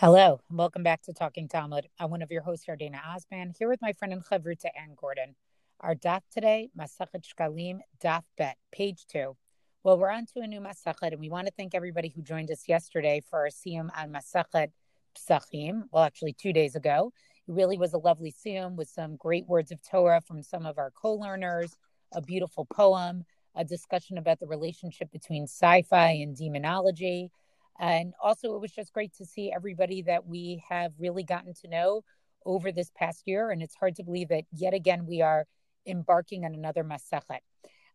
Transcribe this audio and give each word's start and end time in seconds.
Hello, 0.00 0.40
and 0.48 0.56
welcome 0.56 0.82
back 0.82 1.02
to 1.02 1.12
Talking 1.12 1.46
Talmud. 1.46 1.86
I'm 1.98 2.08
one 2.10 2.22
of 2.22 2.30
your 2.30 2.40
hosts, 2.40 2.64
Yardena 2.66 3.06
Osman, 3.06 3.52
here 3.58 3.68
with 3.68 3.82
my 3.82 3.92
friend 3.92 4.14
and 4.14 4.24
chavruta 4.24 4.70
Anne 4.74 4.94
Gordon. 4.96 5.34
Our 5.80 5.94
daf 5.94 6.22
today, 6.32 6.70
Masachet 6.74 7.22
Shkalim, 7.22 7.80
daf 8.02 8.22
bet, 8.38 8.56
page 8.72 9.04
two. 9.12 9.36
Well, 9.84 9.98
we're 9.98 10.10
on 10.10 10.24
to 10.32 10.40
a 10.40 10.46
new 10.46 10.62
Masachet, 10.62 11.12
and 11.12 11.20
we 11.20 11.28
want 11.28 11.48
to 11.48 11.52
thank 11.54 11.74
everybody 11.74 12.08
who 12.08 12.22
joined 12.22 12.50
us 12.50 12.66
yesterday 12.66 13.20
for 13.28 13.40
our 13.40 13.48
siyum 13.48 13.90
on 13.94 14.10
Masachet 14.10 14.68
Psachim. 15.14 15.82
Well, 15.92 16.04
actually, 16.04 16.32
two 16.32 16.54
days 16.54 16.76
ago. 16.76 17.12
It 17.46 17.52
really 17.52 17.76
was 17.76 17.92
a 17.92 17.98
lovely 17.98 18.32
siyum 18.32 18.76
with 18.76 18.88
some 18.88 19.16
great 19.16 19.46
words 19.46 19.70
of 19.70 19.82
Torah 19.82 20.22
from 20.22 20.42
some 20.42 20.64
of 20.64 20.78
our 20.78 20.92
co-learners, 20.92 21.76
a 22.14 22.22
beautiful 22.22 22.64
poem, 22.64 23.26
a 23.54 23.66
discussion 23.66 24.16
about 24.16 24.40
the 24.40 24.46
relationship 24.46 25.12
between 25.12 25.42
sci-fi 25.42 26.12
and 26.12 26.34
demonology, 26.34 27.30
and 27.80 28.12
also, 28.22 28.54
it 28.54 28.60
was 28.60 28.72
just 28.72 28.92
great 28.92 29.14
to 29.16 29.24
see 29.24 29.50
everybody 29.50 30.02
that 30.02 30.26
we 30.26 30.62
have 30.68 30.92
really 30.98 31.24
gotten 31.24 31.54
to 31.62 31.68
know 31.68 32.04
over 32.44 32.70
this 32.70 32.90
past 32.94 33.22
year. 33.24 33.50
And 33.50 33.62
it's 33.62 33.74
hard 33.74 33.96
to 33.96 34.04
believe 34.04 34.28
that 34.28 34.44
yet 34.52 34.74
again 34.74 35.06
we 35.06 35.22
are 35.22 35.46
embarking 35.86 36.44
on 36.44 36.54
another 36.54 36.84
Masachet. 36.84 37.38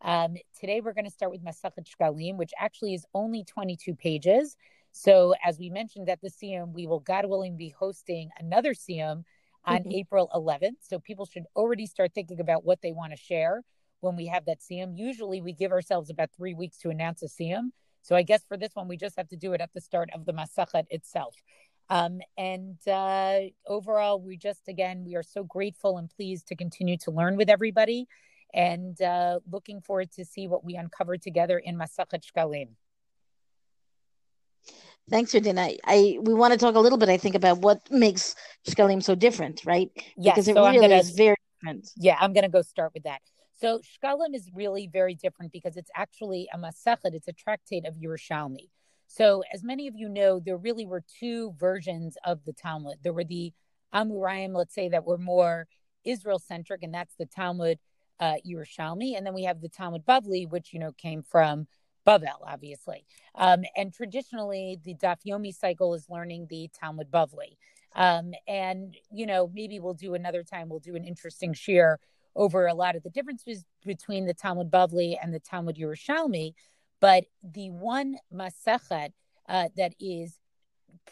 Um, 0.02 0.38
today, 0.60 0.82
we're 0.82 0.94
going 0.94 1.06
to 1.06 1.12
start 1.12 1.32
with 1.32 1.46
Masachet 1.46 1.86
Shkalim, 1.86 2.36
which 2.36 2.52
actually 2.60 2.96
is 2.96 3.06
only 3.14 3.44
22 3.44 3.94
pages. 3.94 4.58
So, 4.92 5.36
as 5.46 5.60
we 5.60 5.70
mentioned 5.70 6.10
at 6.10 6.20
the 6.20 6.32
Siyum, 6.32 6.74
we 6.74 6.88
will, 6.88 7.00
God 7.00 7.28
willing, 7.28 7.56
be 7.56 7.70
hosting 7.70 8.30
another 8.40 8.74
Siyum 8.74 9.24
on 9.66 9.80
mm-hmm. 9.82 9.92
April 9.92 10.32
11th. 10.34 10.78
So, 10.82 10.98
people 10.98 11.28
should 11.28 11.46
already 11.56 11.86
start 11.86 12.12
thinking 12.16 12.40
about 12.40 12.66
what 12.66 12.82
they 12.82 12.92
want 12.92 13.12
to 13.12 13.18
share 13.18 13.62
when 14.00 14.16
we 14.16 14.26
have 14.28 14.46
that 14.46 14.62
Siyum. 14.62 14.98
Usually, 14.98 15.42
we 15.42 15.54
give 15.54 15.72
ourselves 15.72 16.10
about 16.10 16.32
three 16.36 16.56
weeks 16.56 16.80
to 16.80 16.90
announce 16.90 17.22
a 17.22 17.28
Siyum. 17.28 17.70
So 18.06 18.16
I 18.16 18.22
guess 18.22 18.44
for 18.48 18.56
this 18.56 18.70
one, 18.76 18.88
we 18.88 18.98
just 18.98 19.16
have 19.18 19.30
to 19.30 19.36
do 19.36 19.54
it 19.54 19.62
at 19.62 19.74
the 19.74 19.82
start 19.82 20.12
of 20.14 20.26
the 20.26 20.32
Masachet 20.32 20.86
itself. 20.92 21.36
Um, 21.90 22.20
and 22.38 22.78
uh, 22.88 23.40
overall, 23.66 24.22
we 24.22 24.38
just, 24.38 24.68
again, 24.68 25.04
we 25.04 25.16
are 25.16 25.24
so 25.24 25.44
grateful 25.44 25.98
and 25.98 26.08
pleased 26.08 26.48
to 26.50 26.56
continue 26.56 26.98
to 27.00 27.10
learn 27.10 27.36
with 27.36 27.50
everybody 27.50 28.08
and 28.54 29.02
uh, 29.02 29.40
looking 29.52 29.82
forward 29.82 30.12
to 30.12 30.24
see 30.24 30.48
what 30.48 30.64
we 30.64 30.76
uncover 30.76 31.18
together 31.18 31.58
in 31.58 31.78
Masachet 31.78 32.22
Shkalim. 32.22 32.70
Thanks, 35.10 35.34
Yardena. 35.34 35.76
I 35.84 36.18
we 36.22 36.34
want 36.36 36.54
to 36.54 36.60
talk 36.60 36.76
a 36.76 36.80
little 36.80 37.00
bit, 37.00 37.10
I 37.10 37.18
think, 37.18 37.34
about 37.34 37.60
what 37.60 37.80
makes 37.92 38.36
Shkalim 38.68 39.02
so 39.02 39.16
different, 39.16 39.64
right? 39.66 39.90
Yes, 40.16 40.36
because 40.36 40.48
it 40.48 40.56
so 40.56 40.64
really 40.64 40.80
gonna, 40.80 40.96
is 40.98 41.10
very 41.10 41.36
different. 41.60 41.90
Yeah, 41.98 42.18
I'm 42.20 42.34
going 42.34 42.44
to 42.44 42.50
go 42.50 42.62
start 42.62 42.92
with 42.94 43.04
that. 43.04 43.22
So 43.56 43.80
Shkalim 43.80 44.36
is 44.36 44.52
really 44.54 44.88
very 44.88 45.16
different 45.16 45.52
because 45.52 45.78
it's 45.78 45.92
actually 45.96 46.48
a 46.54 46.58
Masechet, 46.58 47.14
it's 47.14 47.28
a 47.28 47.34
tractate 47.34 47.86
of 47.86 47.96
Yerushalmi. 47.96 48.70
So, 49.08 49.44
as 49.54 49.64
many 49.64 49.88
of 49.88 49.96
you 49.96 50.10
know, 50.10 50.40
there 50.40 50.58
really 50.58 50.86
were 50.86 51.04
two 51.20 51.54
versions 51.58 52.18
of 52.26 52.44
the 52.46 52.54
Talmud. 52.54 52.98
There 53.04 53.14
were 53.14 53.24
the 53.24 53.54
Amoraim, 53.94 54.54
let's 54.56 54.74
say, 54.74 54.90
that 54.90 55.06
were 55.06 55.18
more 55.18 55.68
Israel 56.04 56.40
centric, 56.40 56.84
and 56.84 56.94
that's 56.94 57.16
the 57.16 57.26
Talmud 57.26 57.80
uh, 58.20 58.36
Yerushalmi. 58.46 59.16
And 59.16 59.26
then 59.26 59.34
we 59.34 59.44
have 59.44 59.62
the 59.62 59.70
Talmud 59.70 60.06
Bavli, 60.06 60.50
which, 60.50 60.74
you 60.74 60.80
know, 60.80 60.92
came 60.92 61.24
from 61.24 61.68
Bavel, 62.06 62.42
obviously. 62.46 63.06
Um, 63.36 63.64
and 63.76 63.94
traditionally, 63.94 64.80
the 64.84 64.96
Daf 64.96 65.20
Yomi 65.26 65.54
cycle 65.54 65.94
is 65.94 66.08
learning 66.10 66.48
the 66.50 66.70
Talmud 66.74 67.12
Bavli. 67.12 67.58
Um, 67.96 68.34
and, 68.48 68.96
you 69.12 69.26
know, 69.26 69.50
maybe 69.54 69.80
we'll 69.80 69.94
do 69.94 70.16
another 70.16 70.44
time, 70.44 70.68
we'll 70.68 70.80
do 70.80 70.96
an 70.96 71.06
interesting 71.06 71.54
share 71.54 72.00
over 72.36 72.68
a 72.68 72.74
lot 72.74 72.96
of 72.96 73.04
the 73.04 73.10
differences 73.10 73.64
between 73.86 74.26
the 74.26 74.34
Talmud 74.34 74.70
Bavli 74.70 75.16
and 75.22 75.34
the 75.34 75.40
Talmud 75.40 75.78
Yerushalmi, 75.78 76.54
but 77.00 77.26
the 77.44 77.70
one 77.70 78.18
Masechet 78.34 79.12
uh, 79.48 79.70
that 79.78 79.94
is 80.00 80.40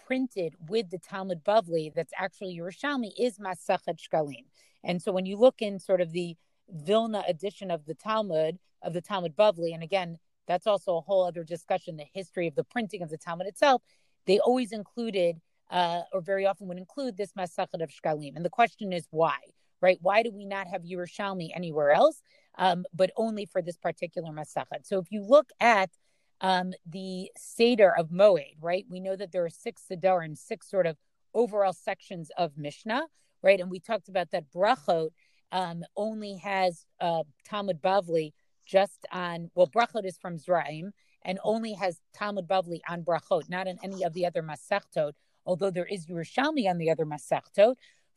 printed 0.05 0.55
with 0.67 0.89
the 0.89 0.97
Talmud 0.97 1.43
Bavli 1.43 1.93
that's 1.93 2.13
actually 2.17 2.57
Yerushalmi 2.57 3.11
is 3.17 3.37
Masechet 3.37 3.97
Shkalim. 3.99 4.45
And 4.83 5.01
so 5.01 5.11
when 5.11 5.25
you 5.25 5.37
look 5.37 5.61
in 5.61 5.79
sort 5.79 6.01
of 6.01 6.11
the 6.11 6.35
Vilna 6.69 7.23
edition 7.27 7.71
of 7.71 7.85
the 7.85 7.93
Talmud, 7.93 8.57
of 8.81 8.93
the 8.93 9.01
Talmud 9.01 9.35
Bavli, 9.35 9.73
and 9.73 9.83
again, 9.83 10.17
that's 10.47 10.67
also 10.67 10.97
a 10.97 11.01
whole 11.01 11.25
other 11.25 11.43
discussion, 11.43 11.95
the 11.95 12.05
history 12.13 12.47
of 12.47 12.55
the 12.55 12.63
printing 12.63 13.01
of 13.01 13.09
the 13.09 13.17
Talmud 13.17 13.47
itself, 13.47 13.81
they 14.25 14.39
always 14.39 14.71
included, 14.71 15.39
uh, 15.71 16.01
or 16.11 16.21
very 16.21 16.45
often 16.45 16.67
would 16.67 16.77
include 16.77 17.17
this 17.17 17.33
Masechet 17.33 17.81
of 17.81 17.89
Shkalim. 17.89 18.35
And 18.35 18.43
the 18.43 18.49
question 18.49 18.91
is 18.91 19.07
why? 19.11 19.37
Right? 19.83 19.99
Why 20.01 20.23
do 20.23 20.31
we 20.31 20.45
not 20.45 20.67
have 20.67 20.83
Yerushalmi 20.83 21.49
anywhere 21.53 21.91
else, 21.91 22.23
um, 22.57 22.85
but 22.93 23.11
only 23.17 23.45
for 23.45 23.61
this 23.61 23.77
particular 23.77 24.31
Masachet? 24.31 24.85
So 24.85 24.97
if 24.97 25.11
you 25.11 25.21
look 25.21 25.49
at 25.59 25.91
um, 26.39 26.71
the 26.89 27.29
Seder 27.37 27.93
of 27.95 28.09
Moed, 28.09 28.55
right, 28.61 28.85
we 28.89 29.01
know 29.01 29.17
that 29.17 29.33
there 29.33 29.43
are 29.43 29.49
six 29.49 29.83
and 29.91 30.37
six 30.37 30.71
sort 30.71 30.87
of 30.87 30.95
overall 31.33 31.73
sections 31.73 32.31
of 32.37 32.57
Mishnah, 32.57 33.03
right? 33.41 33.59
And 33.59 33.69
we 33.69 33.79
talked 33.79 34.07
about 34.07 34.31
that 34.31 34.45
Brachot 34.55 35.09
um, 35.51 35.83
only 35.97 36.37
has 36.37 36.85
uh, 37.01 37.23
Talmud 37.45 37.81
Bavli 37.81 38.31
just 38.65 39.05
on, 39.11 39.51
well, 39.53 39.67
Brachot 39.67 40.05
is 40.05 40.17
from 40.17 40.37
Zraim 40.37 40.91
and 41.23 41.39
only 41.43 41.73
has 41.73 41.99
Talmud 42.13 42.47
Bavli 42.47 42.79
on 42.87 43.03
Brachot, 43.03 43.49
not 43.49 43.67
on 43.67 43.77
any 43.83 44.03
of 44.03 44.13
the 44.13 44.25
other 44.25 44.41
Masechtot, 44.41 45.11
although 45.45 45.71
there 45.71 45.85
is 45.85 46.05
Yerushalmi 46.05 46.69
on 46.69 46.77
the 46.77 46.89
other 46.89 47.05
Masechtot. 47.05 47.75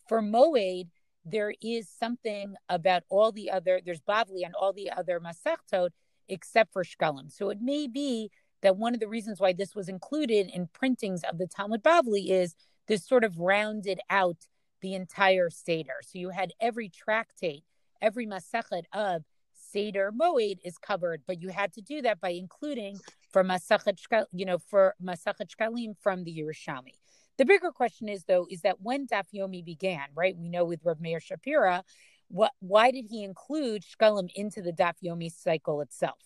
For 0.09 0.23
Moed, 0.23 0.87
there 1.27 1.53
is 1.61 1.89
something 1.89 2.55
about 2.69 3.03
all 3.09 3.33
the 3.33 3.51
other, 3.51 3.81
there's 3.85 4.01
Bavli 4.01 4.45
and 4.45 4.55
all 4.55 4.73
the 4.73 4.91
other 4.91 5.21
Masechtot 5.21 5.91
except 6.29 6.73
for 6.73 6.85
Shkalim. 6.85 7.31
So 7.31 7.51
it 7.51 7.59
may 7.61 7.89
be 7.89 8.31
that 8.63 8.77
one 8.77 8.95
of 8.95 9.01
the 9.01 9.09
reasons 9.09 9.41
why 9.41 9.53
this 9.53 9.75
was 9.75 9.89
included 9.89 10.49
in 10.53 10.69
printings 10.73 11.23
of 11.25 11.39
the 11.39 11.47
Talmud 11.47 11.83
Bavli 11.83 12.31
is 12.31 12.55
this 12.87 13.07
sort 13.07 13.25
of 13.25 13.39
rounded 13.39 14.01
out 14.09 14.47
the 14.81 14.95
entire 14.95 15.51
Seder. 15.51 16.01
So 16.03 16.19
you 16.19 16.31
had 16.31 16.53
every 16.61 16.89
tractate, 16.89 17.65
every 18.01 18.27
Masechet 18.27 18.85
of 18.93 19.25
Seder 19.53 20.13
Moed 20.13 20.59
is 20.65 20.79
covered, 20.79 21.23
but 21.27 21.43
you 21.43 21.49
had 21.49 21.73
to 21.75 21.81
do 21.81 22.03
that 22.03 22.21
by 22.21 22.31
including 22.31 22.99
for 23.31 23.43
Masechet, 23.43 23.99
you 24.33 24.47
know, 24.47 24.59
for 24.59 24.95
Masechet 25.03 25.51
Shkalim 25.51 25.95
from 26.01 26.25
the 26.25 26.39
Yerushalmi. 26.39 26.95
The 27.39 27.45
bigger 27.45 27.71
question 27.71 28.09
is, 28.09 28.25
though, 28.25 28.47
is 28.51 28.63
that 28.63 28.81
when 28.81 29.07
Daf 29.07 29.27
Yomi 29.35 29.65
began, 29.65 30.07
right? 30.15 30.37
We 30.37 30.49
know 30.49 30.65
with 30.65 30.81
Rav 30.85 31.01
Meir 31.01 31.21
Shapira, 31.21 31.83
what 32.29 32.53
why 32.61 32.91
did 32.91 33.07
he 33.09 33.23
include 33.23 33.83
Shkalim 33.83 34.31
into 34.35 34.63
the 34.63 34.73
Daf 34.73 34.95
Yomi 35.05 35.31
cycle 35.31 35.81
itself? 35.81 36.19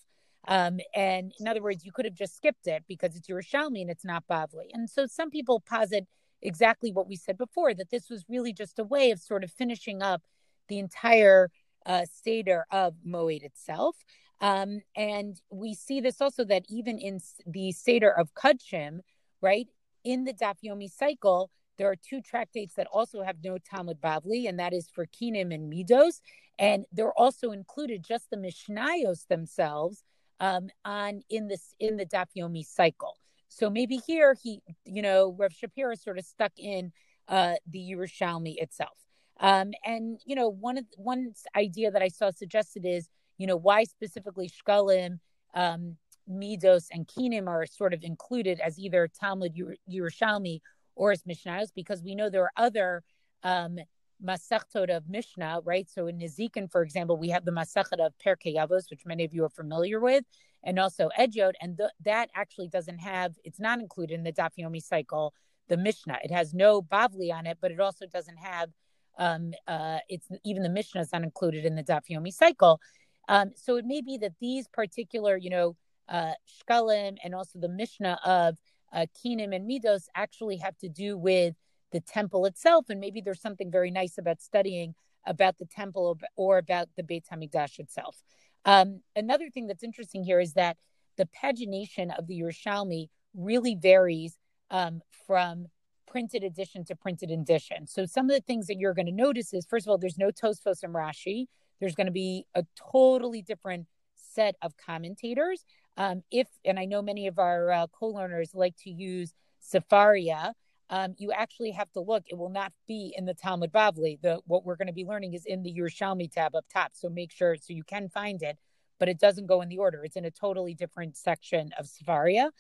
Um, 0.48 0.80
and 0.94 1.32
in 1.38 1.46
other 1.46 1.62
words, 1.62 1.84
you 1.84 1.92
could 1.92 2.06
have 2.06 2.14
just 2.14 2.36
skipped 2.36 2.66
it 2.66 2.84
because 2.88 3.14
it's 3.14 3.28
Yerushalmi 3.28 3.82
and 3.82 3.90
it's 3.90 4.04
not 4.04 4.24
Bavli. 4.30 4.68
And 4.72 4.88
so 4.88 5.06
some 5.06 5.30
people 5.30 5.60
posit 5.60 6.06
exactly 6.42 6.90
what 6.92 7.06
we 7.06 7.16
said 7.16 7.36
before 7.36 7.74
that 7.74 7.90
this 7.90 8.08
was 8.08 8.24
really 8.28 8.52
just 8.52 8.78
a 8.78 8.84
way 8.84 9.10
of 9.10 9.20
sort 9.20 9.44
of 9.44 9.50
finishing 9.50 10.02
up 10.02 10.22
the 10.68 10.78
entire 10.78 11.50
uh, 11.84 12.06
Seder 12.24 12.64
of 12.70 12.94
Moed 13.06 13.42
itself. 13.42 13.96
Um, 14.40 14.80
and 14.96 15.38
we 15.50 15.74
see 15.74 16.00
this 16.00 16.20
also 16.20 16.44
that 16.44 16.64
even 16.68 16.98
in 16.98 17.20
the 17.46 17.72
Seder 17.72 18.10
of 18.10 18.32
Kudshim, 18.34 19.00
right, 19.42 19.66
in 20.04 20.24
the 20.24 20.32
Daf 20.32 20.56
Yomi 20.64 20.90
cycle, 20.90 21.50
there 21.78 21.90
are 21.90 21.96
two 21.96 22.20
tractates 22.20 22.74
that 22.74 22.86
also 22.92 23.22
have 23.22 23.36
no 23.42 23.56
Talmud 23.58 24.00
Bavli, 24.00 24.48
and 24.48 24.58
that 24.58 24.72
is 24.72 24.90
for 24.90 25.06
Kinim 25.06 25.54
and 25.54 25.72
Midos. 25.72 26.20
And 26.58 26.84
they're 26.92 27.18
also 27.18 27.52
included 27.52 28.04
just 28.06 28.28
the 28.30 28.36
Mishnayos 28.36 29.26
themselves 29.28 30.04
um, 30.40 30.68
on 30.84 31.22
in 31.30 31.48
this 31.48 31.74
in 31.78 31.96
the 31.96 32.06
Daf 32.06 32.26
Yomi 32.36 32.64
cycle. 32.66 33.16
So 33.48 33.70
maybe 33.70 33.96
here 34.06 34.36
he, 34.42 34.62
you 34.84 35.02
know, 35.02 35.34
Rev 35.38 35.52
Shapira 35.52 35.98
sort 35.98 36.18
of 36.18 36.24
stuck 36.24 36.52
in 36.56 36.92
uh, 37.28 37.54
the 37.68 37.78
Yerushalmi 37.78 38.56
itself. 38.58 38.96
Um, 39.40 39.72
and 39.84 40.20
you 40.26 40.34
know, 40.34 40.48
one 40.48 40.76
of 40.76 40.84
one 40.96 41.32
idea 41.56 41.90
that 41.90 42.02
I 42.02 42.08
saw 42.08 42.30
suggested 42.30 42.84
is, 42.84 43.08
you 43.38 43.46
know, 43.46 43.56
why 43.56 43.84
specifically 43.84 44.50
Shkalim 44.50 45.18
um, 45.54 45.96
Midos 46.30 46.86
and 46.92 47.06
Kinim 47.06 47.48
are 47.48 47.66
sort 47.66 47.92
of 47.92 48.02
included 48.02 48.60
as 48.60 48.78
either 48.78 49.08
Talmud 49.08 49.54
Yerushalmi 49.90 50.60
or 50.94 51.12
as 51.12 51.22
Mishnayos 51.22 51.68
because 51.74 52.02
we 52.02 52.14
know 52.14 52.30
there 52.30 52.44
are 52.44 52.52
other 52.56 53.02
um, 53.42 53.78
Masechtot 54.24 54.94
of 54.94 55.08
Mishnah, 55.08 55.60
right? 55.64 55.88
So 55.88 56.06
in 56.06 56.18
Nezikin, 56.18 56.70
for 56.70 56.82
example, 56.82 57.16
we 57.16 57.30
have 57.30 57.44
the 57.44 57.50
Masechet 57.50 58.04
of 58.04 58.12
Pirkei 58.24 58.56
Avos, 58.56 58.90
which 58.90 59.06
many 59.06 59.24
of 59.24 59.32
you 59.32 59.44
are 59.44 59.50
familiar 59.50 59.98
with, 60.00 60.24
and 60.62 60.78
also 60.78 61.08
Edjot, 61.18 61.52
and 61.60 61.78
th- 61.78 61.90
that 62.04 62.28
actually 62.34 62.68
doesn't 62.68 62.98
have, 62.98 63.36
it's 63.44 63.60
not 63.60 63.80
included 63.80 64.14
in 64.14 64.24
the 64.24 64.32
Daf 64.32 64.50
Yomi 64.58 64.82
cycle, 64.82 65.32
the 65.68 65.76
Mishnah. 65.76 66.18
It 66.22 66.30
has 66.30 66.52
no 66.52 66.82
Bavli 66.82 67.32
on 67.32 67.46
it, 67.46 67.58
but 67.60 67.70
it 67.70 67.80
also 67.80 68.06
doesn't 68.06 68.36
have, 68.36 68.70
um, 69.18 69.52
uh, 69.66 69.98
it's 70.08 70.28
even 70.44 70.62
the 70.62 70.68
Mishnah 70.68 71.00
is 71.00 71.12
not 71.12 71.22
included 71.22 71.64
in 71.64 71.74
the 71.76 71.82
Daf 71.82 72.02
Yomi 72.10 72.32
cycle. 72.32 72.80
Um, 73.28 73.52
so 73.54 73.76
it 73.76 73.84
may 73.86 74.02
be 74.02 74.18
that 74.18 74.32
these 74.40 74.68
particular, 74.68 75.36
you 75.36 75.50
know, 75.50 75.76
uh, 76.10 76.32
Shkalim 76.48 77.16
and 77.24 77.34
also 77.34 77.58
the 77.58 77.68
Mishnah 77.68 78.18
of 78.24 78.58
uh, 78.92 79.06
Kinim 79.16 79.54
and 79.54 79.68
Midos 79.70 80.04
actually 80.14 80.56
have 80.58 80.76
to 80.78 80.88
do 80.88 81.16
with 81.16 81.54
the 81.92 82.00
temple 82.00 82.46
itself. 82.46 82.86
And 82.88 83.00
maybe 83.00 83.20
there's 83.20 83.40
something 83.40 83.70
very 83.70 83.90
nice 83.90 84.18
about 84.18 84.40
studying 84.40 84.94
about 85.26 85.58
the 85.58 85.66
temple 85.66 86.18
or 86.36 86.58
about 86.58 86.88
the 86.96 87.02
Beit 87.02 87.24
HaMikdash 87.32 87.78
itself. 87.78 88.22
Um, 88.64 89.00
another 89.16 89.50
thing 89.50 89.66
that's 89.66 89.82
interesting 89.82 90.24
here 90.24 90.40
is 90.40 90.54
that 90.54 90.76
the 91.16 91.28
pagination 91.42 92.16
of 92.18 92.26
the 92.26 92.40
Yerushalmi 92.40 93.08
really 93.34 93.74
varies 93.74 94.38
um, 94.70 95.00
from 95.26 95.66
printed 96.06 96.42
edition 96.42 96.84
to 96.84 96.96
printed 96.96 97.30
edition. 97.30 97.86
So 97.86 98.04
some 98.04 98.28
of 98.28 98.34
the 98.34 98.42
things 98.42 98.66
that 98.66 98.78
you're 98.78 98.94
going 98.94 99.06
to 99.06 99.12
notice 99.12 99.54
is 99.54 99.66
first 99.66 99.86
of 99.86 99.90
all, 99.90 99.98
there's 99.98 100.18
no 100.18 100.30
Tosfos 100.30 100.82
and 100.82 100.94
Rashi. 100.94 101.46
There's 101.78 101.94
going 101.94 102.06
to 102.06 102.12
be 102.12 102.46
a 102.54 102.64
totally 102.92 103.42
different 103.42 103.86
set 104.14 104.56
of 104.62 104.76
commentators. 104.76 105.64
Um, 106.00 106.22
if 106.30 106.48
and 106.64 106.78
I 106.78 106.86
know 106.86 107.02
many 107.02 107.26
of 107.26 107.38
our 107.38 107.70
uh, 107.70 107.86
co-learners 107.88 108.54
like 108.54 108.74
to 108.84 108.90
use 108.90 109.34
Sefaria. 109.62 110.54
Um, 110.88 111.14
you 111.18 111.30
actually 111.30 111.72
have 111.72 111.92
to 111.92 112.00
look. 112.00 112.24
It 112.26 112.38
will 112.38 112.48
not 112.48 112.72
be 112.88 113.12
in 113.16 113.26
the 113.26 113.34
Talmud 113.34 113.70
Bavli. 113.70 114.18
The 114.22 114.40
what 114.46 114.64
we're 114.64 114.76
going 114.76 114.86
to 114.86 114.94
be 114.94 115.04
learning 115.04 115.34
is 115.34 115.44
in 115.44 115.62
the 115.62 115.72
Yerushalmi 115.72 116.32
tab 116.32 116.54
up 116.54 116.64
top. 116.72 116.92
So 116.94 117.10
make 117.10 117.30
sure 117.30 117.54
so 117.54 117.74
you 117.74 117.84
can 117.84 118.08
find 118.08 118.42
it, 118.42 118.56
but 118.98 119.10
it 119.10 119.20
doesn't 119.20 119.46
go 119.46 119.60
in 119.60 119.68
the 119.68 119.76
order. 119.76 120.02
It's 120.02 120.16
in 120.16 120.24
a 120.24 120.30
totally 120.30 120.72
different 120.72 121.18
section 121.18 121.70
of 121.78 121.84
Sefaria. 121.86 122.50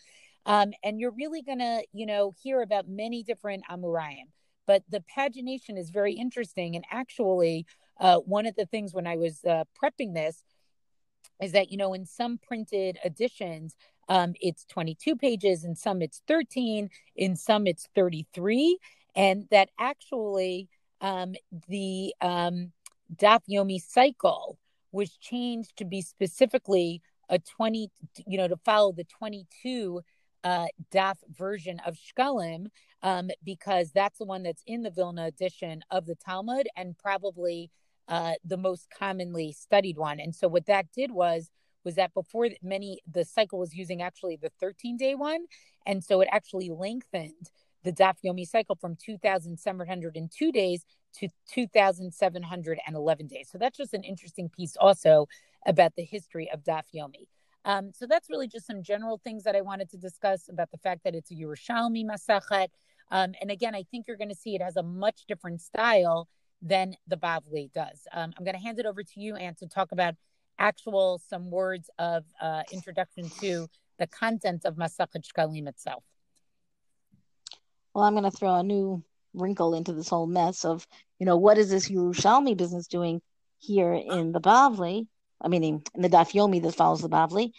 Um, 0.44 0.72
and 0.84 1.00
you're 1.00 1.10
really 1.10 1.40
going 1.40 1.60
to, 1.60 1.82
you 1.94 2.04
know, 2.04 2.34
hear 2.42 2.60
about 2.60 2.88
many 2.88 3.22
different 3.22 3.64
Amoraim. 3.70 4.28
But 4.66 4.82
the 4.90 5.02
pagination 5.16 5.78
is 5.78 5.88
very 5.88 6.12
interesting. 6.12 6.76
And 6.76 6.84
actually, 6.90 7.64
uh, 7.98 8.18
one 8.18 8.44
of 8.44 8.54
the 8.54 8.66
things 8.66 8.92
when 8.92 9.06
I 9.06 9.16
was 9.16 9.44
uh, 9.44 9.64
prepping 9.82 10.12
this 10.14 10.44
is 11.40 11.52
that, 11.52 11.70
you 11.70 11.76
know, 11.76 11.94
in 11.94 12.04
some 12.04 12.38
printed 12.38 12.98
editions, 13.04 13.76
um, 14.08 14.34
it's 14.40 14.64
22 14.66 15.16
pages, 15.16 15.64
in 15.64 15.74
some 15.74 16.02
it's 16.02 16.22
13, 16.26 16.90
in 17.16 17.36
some 17.36 17.66
it's 17.66 17.88
33. 17.94 18.78
And 19.14 19.46
that 19.50 19.70
actually 19.78 20.68
um, 21.00 21.34
the 21.68 22.14
um, 22.20 22.72
Daf 23.14 23.40
Yomi 23.50 23.80
cycle 23.80 24.58
was 24.92 25.16
changed 25.16 25.76
to 25.76 25.84
be 25.84 26.02
specifically 26.02 27.00
a 27.28 27.38
20, 27.38 27.90
you 28.26 28.38
know, 28.38 28.48
to 28.48 28.56
follow 28.64 28.92
the 28.92 29.04
22 29.04 30.02
uh, 30.42 30.66
DAF 30.92 31.16
version 31.36 31.80
of 31.86 31.96
Shkalim 31.96 32.66
um, 33.02 33.30
because 33.44 33.92
that's 33.92 34.18
the 34.18 34.24
one 34.24 34.42
that's 34.42 34.62
in 34.66 34.82
the 34.82 34.90
Vilna 34.90 35.26
edition 35.26 35.82
of 35.90 36.06
the 36.06 36.14
Talmud 36.14 36.68
and 36.76 36.96
probably 36.98 37.70
uh, 38.10 38.32
the 38.44 38.56
most 38.56 38.88
commonly 38.96 39.52
studied 39.52 39.96
one. 39.96 40.20
And 40.20 40.34
so 40.34 40.48
what 40.48 40.66
that 40.66 40.86
did 40.94 41.12
was 41.12 41.50
was 41.82 41.94
that 41.94 42.12
before 42.12 42.48
many 42.62 43.00
the 43.10 43.24
cycle 43.24 43.58
was 43.58 43.74
using 43.74 44.02
actually 44.02 44.36
the 44.36 44.50
13 44.60 44.98
day 44.98 45.14
one, 45.14 45.46
and 45.86 46.04
so 46.04 46.20
it 46.20 46.28
actually 46.30 46.68
lengthened 46.68 47.50
the 47.82 47.92
Daf 47.92 48.16
Yomi 48.22 48.46
cycle 48.46 48.76
from 48.76 48.96
2,702 48.96 50.52
days 50.52 50.84
to 51.14 51.28
2,711 51.50 53.26
days. 53.26 53.48
So 53.50 53.56
that's 53.56 53.78
just 53.78 53.94
an 53.94 54.04
interesting 54.04 54.50
piece 54.50 54.76
also 54.78 55.26
about 55.66 55.94
the 55.96 56.04
history 56.04 56.50
of 56.52 56.62
Daf 56.62 56.84
Yomi. 56.94 57.26
Um, 57.64 57.92
so 57.94 58.06
that's 58.06 58.28
really 58.28 58.48
just 58.48 58.66
some 58.66 58.82
general 58.82 59.18
things 59.22 59.44
that 59.44 59.56
I 59.56 59.60
wanted 59.60 59.88
to 59.90 59.96
discuss 59.96 60.48
about 60.48 60.70
the 60.70 60.78
fact 60.78 61.04
that 61.04 61.14
it's 61.14 61.30
a 61.30 61.34
Yerushalmi 61.34 62.04
Masachet. 62.04 62.68
Um, 63.10 63.32
and 63.40 63.50
again, 63.50 63.74
I 63.74 63.84
think 63.90 64.06
you're 64.06 64.16
going 64.16 64.30
to 64.30 64.34
see 64.34 64.54
it 64.54 64.62
has 64.62 64.76
a 64.76 64.82
much 64.82 65.24
different 65.26 65.60
style 65.60 66.28
than 66.62 66.94
the 67.08 67.16
Bavli 67.16 67.72
does. 67.72 68.06
Um, 68.12 68.32
I'm 68.36 68.44
going 68.44 68.56
to 68.56 68.62
hand 68.62 68.78
it 68.78 68.86
over 68.86 69.02
to 69.02 69.20
you, 69.20 69.36
Anne, 69.36 69.54
to 69.56 69.66
talk 69.66 69.92
about 69.92 70.14
actual 70.58 71.20
some 71.28 71.50
words 71.50 71.88
of 71.98 72.24
uh, 72.40 72.62
introduction 72.70 73.30
to 73.40 73.66
the 73.98 74.06
content 74.06 74.64
of 74.64 74.76
Masachet 74.76 75.24
Shkalim 75.24 75.68
itself. 75.68 76.04
Well, 77.94 78.04
I'm 78.04 78.14
going 78.14 78.24
to 78.24 78.30
throw 78.30 78.56
a 78.56 78.62
new 78.62 79.02
wrinkle 79.34 79.74
into 79.74 79.92
this 79.92 80.08
whole 80.08 80.26
mess 80.26 80.64
of, 80.64 80.86
you 81.18 81.26
know, 81.26 81.36
what 81.36 81.58
is 81.58 81.70
this 81.70 81.88
Yerushalmi 81.88 82.56
business 82.56 82.86
doing 82.86 83.22
here 83.58 83.92
in 83.92 84.32
the 84.32 84.40
Bavli? 84.40 85.06
I 85.40 85.48
mean, 85.48 85.64
in 85.64 86.02
the 86.02 86.08
Daf 86.08 86.32
Yomi 86.32 86.62
that 86.62 86.74
follows 86.74 87.00
the 87.00 87.08
Bavli. 87.08 87.52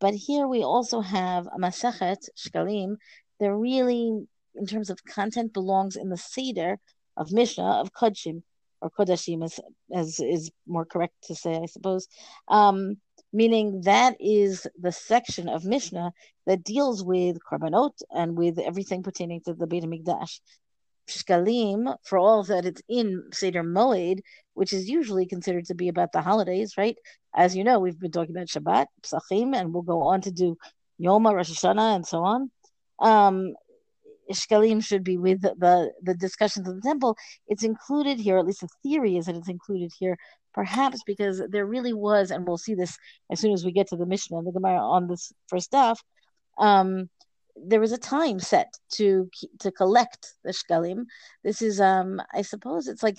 But 0.00 0.14
here 0.14 0.46
we 0.46 0.62
also 0.62 1.00
have 1.00 1.46
a 1.46 1.58
Masechet, 1.58 2.28
Shkalim, 2.36 2.96
that 3.40 3.52
really, 3.52 4.26
in 4.54 4.66
terms 4.66 4.90
of 4.90 5.04
content, 5.04 5.52
belongs 5.52 5.96
in 5.96 6.08
the 6.08 6.16
Seder 6.16 6.78
of 7.16 7.32
Mishnah, 7.32 7.80
of 7.80 7.92
Kodshim, 7.92 8.42
or 8.80 8.90
Kodashim, 8.90 9.42
as, 9.94 10.20
is 10.20 10.50
more 10.66 10.84
correct 10.84 11.14
to 11.24 11.34
say, 11.34 11.56
I 11.56 11.66
suppose. 11.66 12.08
Um, 12.48 12.98
meaning 13.32 13.82
that 13.82 14.16
is 14.20 14.66
the 14.80 14.92
section 14.92 15.48
of 15.48 15.64
Mishnah 15.64 16.12
that 16.46 16.64
deals 16.64 17.04
with 17.04 17.38
Korbanot 17.50 17.92
and 18.10 18.36
with 18.36 18.58
everything 18.58 19.02
pertaining 19.02 19.42
to 19.42 19.54
the 19.54 19.66
Beit 19.66 19.84
HaMikdash 19.84 20.40
shkalim 21.08 21.96
for 22.04 22.18
all 22.18 22.42
that 22.44 22.64
it's 22.64 22.82
in 22.88 23.24
Seder 23.32 23.64
Moed, 23.64 24.20
which 24.54 24.72
is 24.72 24.88
usually 24.88 25.26
considered 25.26 25.64
to 25.66 25.74
be 25.74 25.88
about 25.88 26.12
the 26.12 26.22
holidays, 26.22 26.74
right? 26.76 26.96
As 27.34 27.56
you 27.56 27.64
know, 27.64 27.78
we've 27.78 27.98
been 27.98 28.10
talking 28.10 28.36
about 28.36 28.48
Shabbat, 28.48 28.86
Psachim, 29.02 29.56
and 29.56 29.72
we'll 29.72 29.82
go 29.82 30.02
on 30.02 30.20
to 30.22 30.30
do 30.30 30.56
Yoma, 31.00 31.34
Rosh 31.34 31.50
Hashanah, 31.50 31.96
and 31.96 32.06
so 32.06 32.22
on. 32.22 32.50
Um, 32.98 33.54
shkalim 34.34 34.84
should 34.84 35.04
be 35.04 35.16
with 35.16 35.40
the, 35.42 35.92
the 36.02 36.14
discussions 36.14 36.68
of 36.68 36.76
the 36.76 36.82
temple. 36.82 37.16
It's 37.46 37.64
included 37.64 38.18
here, 38.18 38.38
at 38.38 38.46
least 38.46 38.60
the 38.60 38.68
theory 38.82 39.16
is 39.16 39.26
that 39.26 39.36
it's 39.36 39.48
included 39.48 39.92
here, 39.98 40.16
perhaps 40.54 41.02
because 41.06 41.42
there 41.50 41.66
really 41.66 41.92
was, 41.92 42.30
and 42.30 42.46
we'll 42.46 42.58
see 42.58 42.74
this 42.74 42.96
as 43.30 43.40
soon 43.40 43.52
as 43.52 43.64
we 43.64 43.72
get 43.72 43.88
to 43.88 43.96
the 43.96 44.06
Mishnah 44.06 44.38
and 44.38 44.46
the 44.46 44.52
Gemara 44.52 44.80
on 44.80 45.08
this 45.08 45.32
first 45.48 45.66
stuff. 45.66 46.02
Um, 46.58 47.08
there 47.56 47.80
was 47.80 47.92
a 47.92 47.98
time 47.98 48.38
set 48.38 48.72
to 48.92 49.28
to 49.60 49.72
collect 49.72 50.34
the 50.44 50.52
shkalim. 50.52 51.06
This 51.42 51.60
is, 51.62 51.80
um, 51.80 52.22
I 52.32 52.42
suppose, 52.42 52.86
it's 52.86 53.02
like 53.02 53.18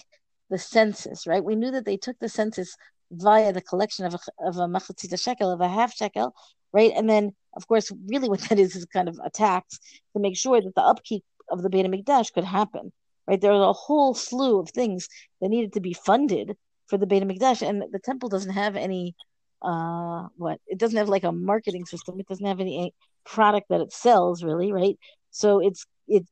the 0.50 0.57
census, 0.57 1.27
right? 1.27 1.44
We 1.44 1.56
knew 1.56 1.71
that 1.71 1.85
they 1.85 1.97
took 1.97 2.17
the 2.19 2.29
census 2.29 2.75
via 3.11 3.51
the 3.51 3.61
collection 3.61 4.06
of 4.06 4.13
a, 4.13 4.19
of 4.47 4.57
a 4.57 4.67
machatzita 4.67 5.19
shekel, 5.19 5.51
of 5.51 5.61
a 5.61 5.67
half 5.67 5.94
shekel, 5.94 6.33
right? 6.74 6.92
And 6.95 7.10
then, 7.10 7.33
of 7.56 7.68
course, 7.68 7.92
really 8.07 8.30
what 8.30 8.42
that 8.42 8.60
is 8.60 8.75
is 8.75 8.86
kind 8.86 9.10
of 9.10 9.19
a 9.24 9.30
tax 9.30 9.80
to 10.13 10.19
make 10.19 10.38
sure 10.38 10.62
that 10.62 10.75
the 10.75 10.81
upkeep 10.81 11.24
of 11.50 11.63
the 11.63 11.69
Beit 11.69 11.86
HaMikdash 11.86 12.33
could 12.33 12.44
happen, 12.44 12.92
right? 13.27 13.39
There 13.39 13.51
a 13.51 13.74
whole 13.74 14.13
slew 14.13 14.60
of 14.60 14.69
things 14.69 15.07
that 15.42 15.50
needed 15.50 15.74
to 15.74 15.81
be 15.81 15.94
funded 15.94 16.56
for 16.88 16.98
the 16.98 17.07
Beit 17.07 17.24
HaMikdash, 17.24 17.68
and 17.68 17.83
the 17.92 18.00
temple 18.00 18.30
doesn't 18.30 18.54
have 18.54 18.75
any, 18.75 19.16
uh, 19.62 20.27
what? 20.38 20.60
It 20.68 20.77
doesn't 20.77 20.98
have 20.98 21.10
like 21.10 21.24
a 21.24 21.31
marketing 21.31 21.86
system. 21.86 22.19
It 22.19 22.27
doesn't 22.27 22.45
have 22.45 22.60
any 22.60 22.94
product 23.25 23.69
that 23.69 23.81
it 23.81 23.94
sells 23.94 24.44
really 24.44 24.71
right 24.71 24.98
so 25.31 25.60
it's 25.60 25.86
it 26.07 26.25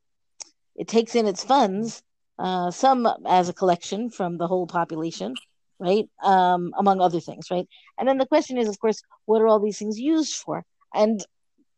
it 0.76 0.88
takes 0.88 1.14
in 1.14 1.26
its 1.26 1.44
funds 1.44 2.02
uh, 2.38 2.70
some 2.70 3.06
as 3.26 3.48
a 3.48 3.52
collection 3.52 4.10
from 4.10 4.38
the 4.38 4.46
whole 4.46 4.66
population 4.66 5.34
right? 5.78 6.08
Um, 6.22 6.72
among 6.78 7.00
other 7.00 7.20
things 7.20 7.50
right? 7.50 7.66
And 7.98 8.08
then 8.08 8.18
the 8.18 8.26
question 8.26 8.58
is 8.58 8.68
of 8.68 8.78
course 8.78 9.02
what 9.26 9.40
are 9.42 9.48
all 9.48 9.60
these 9.60 9.78
things 9.78 9.98
used 9.98 10.34
for? 10.34 10.64
And 10.94 11.24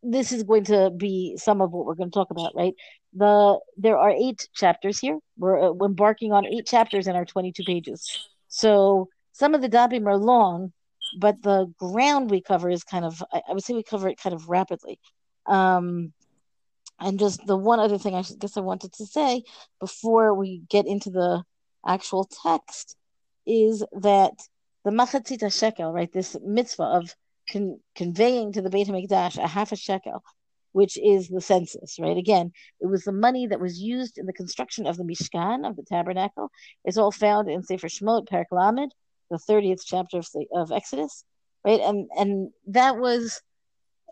this 0.03 0.31
is 0.31 0.43
going 0.43 0.63
to 0.65 0.89
be 0.89 1.37
some 1.37 1.61
of 1.61 1.71
what 1.71 1.85
we're 1.85 1.95
going 1.95 2.09
to 2.09 2.13
talk 2.13 2.31
about 2.31 2.55
right? 2.55 2.73
The 3.13 3.59
there 3.77 3.97
are 3.97 4.11
eight 4.11 4.47
chapters 4.53 4.99
here. 4.99 5.19
We're, 5.37 5.71
uh, 5.71 5.85
embarking 5.85 6.31
on 6.31 6.45
eight 6.45 6.65
chapters 6.65 7.07
in 7.07 7.15
our 7.15 7.25
22 7.25 7.63
pages. 7.63 8.29
So 8.47 9.09
some 9.31 9.53
of 9.55 9.61
the 9.61 9.69
dapim 9.69 10.07
are 10.07 10.17
long 10.17 10.73
but 11.17 11.41
the 11.41 11.71
ground 11.77 12.29
we 12.29 12.41
cover 12.41 12.69
is 12.69 12.83
kind 12.83 13.05
of 13.05 13.23
I, 13.31 13.41
I 13.49 13.53
would 13.53 13.63
say 13.63 13.73
we 13.73 13.83
cover 13.83 14.07
it 14.07 14.19
kind 14.21 14.33
of 14.33 14.49
rapidly. 14.49 14.99
Um, 15.45 16.13
and 16.99 17.17
just 17.19 17.45
the 17.45 17.57
one 17.57 17.79
other 17.79 17.97
thing 17.97 18.15
I 18.15 18.21
guess 18.21 18.57
I 18.57 18.61
wanted 18.61 18.93
to 18.93 19.05
say 19.05 19.43
before 19.79 20.33
we 20.33 20.61
get 20.69 20.85
into 20.85 21.09
the 21.09 21.43
actual 21.85 22.29
text 22.43 22.95
is 23.45 23.83
that 23.93 24.33
the 24.83 24.91
machatzita 24.91 25.57
shekel, 25.57 25.91
right, 25.91 26.11
this 26.11 26.35
mitzvah 26.43 26.83
of 26.83 27.15
con- 27.51 27.79
conveying 27.95 28.53
to 28.53 28.61
the 28.61 28.69
Beit 28.69 28.87
HaMikdash 28.87 29.37
a 29.37 29.47
half 29.47 29.71
a 29.71 29.75
shekel, 29.75 30.23
which 30.71 30.97
is 30.97 31.27
the 31.27 31.41
census, 31.41 31.97
right? 31.99 32.17
Again, 32.17 32.51
it 32.79 32.87
was 32.87 33.03
the 33.03 33.11
money 33.11 33.47
that 33.47 33.59
was 33.59 33.79
used 33.79 34.17
in 34.17 34.25
the 34.25 34.33
construction 34.33 34.87
of 34.87 34.97
the 34.97 35.03
Mishkan, 35.03 35.67
of 35.67 35.75
the 35.75 35.83
tabernacle. 35.83 36.49
It's 36.85 36.97
all 36.97 37.11
found 37.11 37.49
in 37.49 37.63
Sefer 37.63 37.87
Shemot, 37.87 38.27
Perak 38.27 38.47
Lamed, 38.51 38.93
the 39.29 39.37
30th 39.37 39.81
chapter 39.85 40.19
of, 40.19 40.27
of 40.53 40.71
Exodus, 40.71 41.23
right? 41.65 41.79
And 41.79 42.09
and 42.17 42.51
that 42.67 42.97
was, 42.97 43.41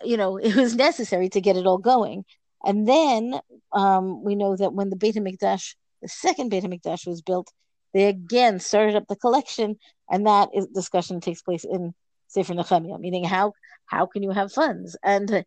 you 0.04 0.18
know, 0.18 0.38
it 0.38 0.56
was 0.56 0.76
necessary 0.76 1.30
to 1.30 1.42
get 1.42 1.58
it 1.58 1.66
all 1.66 1.78
going. 1.78 2.26
And 2.64 2.88
then 2.88 3.40
um, 3.72 4.24
we 4.24 4.36
know 4.36 4.56
that 4.56 4.74
when 4.74 4.90
the 4.90 4.96
Beit 4.96 5.16
HaMikdash, 5.16 5.76
the 6.02 6.10
second 6.10 6.50
Beit 6.50 6.64
HaMikdash 6.64 7.08
was 7.08 7.22
built, 7.22 7.50
they 7.94 8.06
again 8.06 8.60
started 8.60 8.96
up 8.96 9.08
the 9.08 9.16
collection, 9.16 9.78
and 10.10 10.28
that 10.28 10.50
is, 10.54 10.68
discussion 10.68 11.22
takes 11.22 11.42
place 11.42 11.64
in 11.64 11.94
Sefer 12.28 12.54
Nehemiah, 12.54 13.00
meaning 13.00 13.24
how 13.24 13.54
how 13.86 14.06
can 14.06 14.22
you 14.22 14.32
have 14.32 14.52
funds? 14.54 14.96
And 15.04 15.44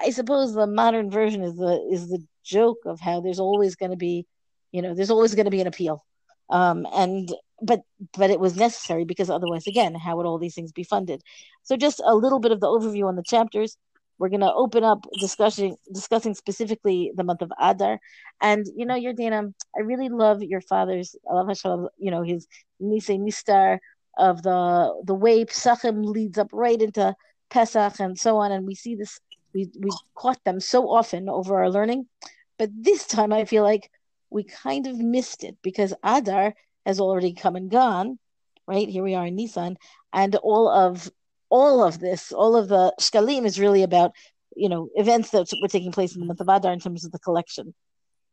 I 0.00 0.10
suppose 0.10 0.54
the 0.54 0.66
modern 0.66 1.10
version 1.10 1.42
is 1.42 1.56
the 1.56 1.86
is 1.90 2.08
the 2.08 2.24
joke 2.44 2.78
of 2.86 3.00
how 3.00 3.20
there's 3.20 3.40
always 3.40 3.76
going 3.76 3.90
to 3.90 3.96
be, 3.96 4.26
you 4.72 4.82
know, 4.82 4.94
there's 4.94 5.10
always 5.10 5.34
going 5.34 5.44
to 5.44 5.50
be 5.50 5.60
an 5.60 5.66
appeal, 5.66 6.04
um, 6.50 6.86
and 6.94 7.30
but 7.62 7.82
but 8.16 8.30
it 8.30 8.40
was 8.40 8.56
necessary 8.56 9.04
because 9.04 9.30
otherwise 9.30 9.66
again 9.66 9.94
how 9.94 10.16
would 10.16 10.26
all 10.26 10.38
these 10.38 10.54
things 10.54 10.72
be 10.72 10.84
funded? 10.84 11.22
So 11.62 11.76
just 11.76 12.00
a 12.04 12.14
little 12.14 12.40
bit 12.40 12.52
of 12.52 12.60
the 12.60 12.66
overview 12.66 13.06
on 13.06 13.16
the 13.16 13.22
chapters 13.22 13.76
we're 14.18 14.28
going 14.28 14.40
to 14.40 14.52
open 14.52 14.84
up 14.84 15.06
discussing 15.20 15.76
discussing 15.92 16.34
specifically 16.34 17.12
the 17.16 17.24
month 17.24 17.42
of 17.42 17.52
adar. 17.60 17.98
And 18.40 18.66
you 18.76 18.86
know 18.86 18.94
Yardena 18.94 19.52
i 19.76 19.80
really 19.80 20.08
love 20.08 20.42
your 20.42 20.60
father's 20.60 21.16
i 21.30 21.34
love 21.34 21.48
how 21.62 21.88
you 21.98 22.10
know 22.10 22.22
his 22.22 22.46
nisei 22.80 23.18
nistar 23.18 23.78
of 24.16 24.42
the 24.42 25.02
the 25.04 25.14
way 25.14 25.44
Pesachim 25.44 26.04
leads 26.04 26.38
up 26.38 26.48
right 26.52 26.80
into 26.80 27.14
Pesach 27.50 28.00
and 28.00 28.18
so 28.18 28.36
on. 28.38 28.52
And 28.52 28.66
we 28.66 28.74
see 28.74 28.94
this 28.94 29.20
we 29.52 29.70
we 29.78 29.90
caught 30.14 30.42
them 30.44 30.60
so 30.60 30.88
often 30.90 31.28
over 31.28 31.56
our 31.58 31.70
learning. 31.70 32.06
But 32.58 32.70
this 32.72 33.06
time 33.06 33.32
I 33.32 33.44
feel 33.44 33.62
like 33.62 33.90
we 34.30 34.44
kind 34.44 34.86
of 34.86 34.98
missed 34.98 35.44
it 35.44 35.56
because 35.62 35.94
Adar 36.02 36.54
has 36.86 37.00
already 37.00 37.32
come 37.32 37.56
and 37.56 37.70
gone, 37.70 38.18
right? 38.66 38.88
Here 38.88 39.02
we 39.02 39.14
are 39.14 39.26
in 39.26 39.36
Nissan, 39.36 39.76
and 40.12 40.34
all 40.36 40.68
of 40.68 41.10
all 41.54 41.84
of 41.84 42.00
this, 42.00 42.32
all 42.32 42.56
of 42.56 42.66
the 42.66 42.92
shkalim 43.00 43.46
is 43.46 43.60
really 43.60 43.84
about, 43.84 44.10
you 44.56 44.68
know, 44.68 44.88
events 44.96 45.30
that 45.30 45.46
were 45.62 45.68
taking 45.68 45.92
place 45.92 46.12
in 46.12 46.20
the 46.20 46.26
month 46.26 46.40
of 46.40 46.48
Adar 46.48 46.72
in 46.72 46.80
terms 46.80 47.04
of 47.04 47.12
the 47.12 47.18
collection. 47.20 47.72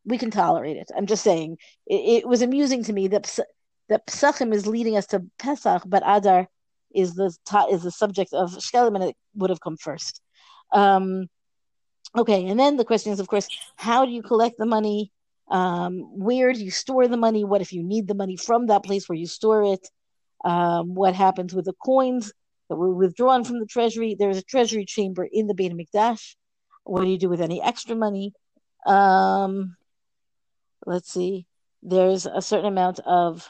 We 0.04 0.18
can 0.18 0.32
tolerate 0.32 0.76
it. 0.76 0.90
I'm 0.96 1.06
just 1.06 1.22
saying, 1.22 1.58
it, 1.86 2.02
it 2.16 2.28
was 2.28 2.42
amusing 2.42 2.82
to 2.84 2.92
me 2.92 3.06
that 3.08 3.38
that 3.88 4.06
Pesachim 4.08 4.52
is 4.52 4.66
leading 4.66 4.96
us 4.96 5.06
to 5.08 5.22
Pesach, 5.38 5.82
but 5.86 6.02
Adar 6.04 6.48
is 6.92 7.14
the 7.14 7.30
is 7.70 7.82
the 7.84 7.92
subject 7.92 8.32
of 8.32 8.50
shkalim, 8.66 8.96
and 8.96 9.04
it 9.04 9.16
would 9.36 9.50
have 9.50 9.60
come 9.60 9.76
first. 9.76 10.20
Um, 10.72 11.28
okay, 12.18 12.48
and 12.48 12.58
then 12.58 12.76
the 12.76 12.90
question 12.90 13.12
is, 13.12 13.20
of 13.20 13.28
course, 13.28 13.48
how 13.76 14.04
do 14.04 14.10
you 14.10 14.22
collect 14.22 14.56
the 14.58 14.66
money? 14.66 15.12
Um, 15.48 15.92
where 16.28 16.52
do 16.52 16.64
you 16.64 16.72
store 16.72 17.06
the 17.06 17.24
money? 17.26 17.44
What 17.44 17.60
if 17.60 17.72
you 17.72 17.84
need 17.84 18.08
the 18.08 18.20
money 18.22 18.36
from 18.36 18.66
that 18.66 18.82
place 18.82 19.08
where 19.08 19.22
you 19.22 19.28
store 19.28 19.62
it? 19.74 19.84
Um, 20.44 20.96
what 20.96 21.14
happens 21.14 21.54
with 21.54 21.66
the 21.66 21.78
coins 21.86 22.32
that 22.72 22.76
were 22.76 22.94
withdrawn 22.94 23.44
from 23.44 23.60
the 23.60 23.66
treasury? 23.66 24.16
There's 24.18 24.38
a 24.38 24.42
treasury 24.42 24.86
chamber 24.86 25.28
in 25.30 25.46
the 25.46 25.52
Beit 25.52 25.74
Mikdash. 25.74 26.36
What 26.84 27.02
do 27.02 27.10
you 27.10 27.18
do 27.18 27.28
with 27.28 27.42
any 27.42 27.60
extra 27.60 27.94
money? 27.94 28.32
Um, 28.86 29.76
let's 30.86 31.12
see. 31.12 31.44
There's 31.82 32.24
a 32.24 32.40
certain 32.40 32.72
amount 32.72 32.98
of 33.00 33.46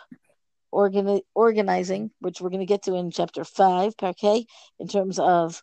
organi- 0.75 1.23
organizing, 1.37 2.11
which 2.19 2.41
we're 2.41 2.51
going 2.51 2.67
to 2.67 2.67
get 2.67 2.83
to 2.85 2.97
in 2.97 3.13
chapter 3.13 3.45
five, 3.45 3.97
Parquet, 3.97 4.47
in 4.81 4.89
terms 4.89 5.21
of 5.21 5.63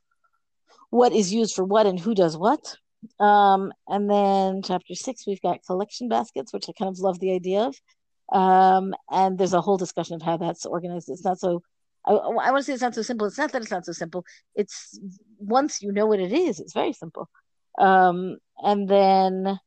what 0.89 1.11
is 1.11 1.33
used 1.33 1.53
for 1.53 1.65
what 1.65 1.85
and 1.85 1.99
who 1.99 2.15
does 2.15 2.37
what. 2.37 2.77
Um, 3.19 3.73
and 3.89 4.09
then 4.09 4.61
chapter 4.61 4.95
six, 4.95 5.27
we've 5.27 5.41
got 5.41 5.65
collection 5.65 6.07
baskets, 6.07 6.53
which 6.53 6.69
I 6.69 6.71
kind 6.79 6.87
of 6.87 6.99
love 6.99 7.19
the 7.19 7.33
idea 7.33 7.63
of. 7.63 7.75
Um, 8.31 8.95
and 9.11 9.37
there's 9.37 9.53
a 9.53 9.59
whole 9.59 9.77
discussion 9.77 10.15
of 10.15 10.21
how 10.21 10.37
that's 10.37 10.65
organized. 10.65 11.09
It's 11.09 11.25
not 11.25 11.41
so. 11.41 11.61
I, 12.05 12.11
I 12.13 12.51
want 12.51 12.57
to 12.57 12.63
say 12.63 12.73
it's 12.73 12.81
not 12.81 12.95
so 12.95 13.01
simple. 13.01 13.27
It's 13.27 13.37
not 13.37 13.51
that 13.51 13.61
it's 13.61 13.71
not 13.71 13.85
so 13.85 13.91
simple. 13.91 14.25
It's 14.55 14.99
once 15.37 15.81
you 15.81 15.91
know 15.91 16.05
what 16.05 16.19
it 16.19 16.31
is, 16.31 16.59
it's 16.59 16.73
very 16.73 16.93
simple. 16.93 17.29
Um, 17.77 18.37
and 18.57 18.87
then 18.87 19.59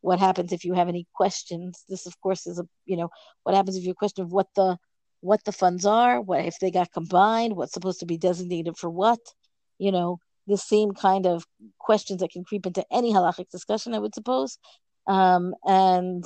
what 0.00 0.18
happens 0.18 0.52
if 0.52 0.64
you 0.64 0.74
have 0.74 0.88
any 0.88 1.06
questions? 1.14 1.84
This, 1.88 2.06
of 2.06 2.20
course, 2.20 2.46
is 2.46 2.58
a 2.58 2.64
you 2.86 2.96
know 2.96 3.10
what 3.42 3.54
happens 3.54 3.76
if 3.76 3.84
you 3.84 3.94
question 3.94 4.24
of 4.24 4.32
what 4.32 4.48
the 4.56 4.78
what 5.20 5.44
the 5.44 5.52
funds 5.52 5.84
are, 5.86 6.20
what 6.20 6.44
if 6.44 6.58
they 6.58 6.70
got 6.70 6.92
combined, 6.92 7.56
what's 7.56 7.72
supposed 7.72 8.00
to 8.00 8.06
be 8.06 8.16
designated 8.16 8.76
for 8.76 8.88
what, 8.88 9.18
you 9.78 9.92
know, 9.92 10.18
the 10.46 10.56
same 10.56 10.92
kind 10.92 11.26
of 11.26 11.46
questions 11.78 12.20
that 12.20 12.30
can 12.30 12.44
creep 12.44 12.66
into 12.66 12.84
any 12.90 13.12
halachic 13.12 13.48
discussion, 13.50 13.94
I 13.94 13.98
would 13.98 14.14
suppose. 14.14 14.58
Um, 15.06 15.54
and 15.64 16.24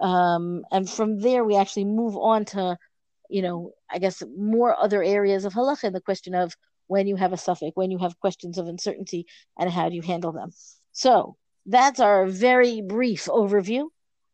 um, 0.00 0.64
and 0.70 0.88
from 0.88 1.20
there 1.20 1.44
we 1.44 1.56
actually 1.56 1.86
move 1.86 2.16
on 2.16 2.44
to, 2.46 2.76
you 3.28 3.42
know, 3.42 3.72
I 3.90 3.98
guess 3.98 4.22
more 4.36 4.78
other 4.78 5.02
areas 5.02 5.44
of 5.44 5.54
halacha, 5.54 5.92
the 5.92 6.00
question 6.00 6.34
of 6.34 6.54
when 6.86 7.06
you 7.06 7.16
have 7.16 7.32
a 7.32 7.36
safek, 7.36 7.72
when 7.74 7.90
you 7.90 7.98
have 7.98 8.18
questions 8.20 8.58
of 8.58 8.66
uncertainty, 8.66 9.26
and 9.58 9.70
how 9.70 9.88
do 9.88 9.94
you 9.94 10.02
handle 10.02 10.32
them. 10.32 10.50
So 10.92 11.36
that's 11.66 12.00
our 12.00 12.26
very 12.26 12.80
brief 12.80 13.24
overview. 13.26 13.88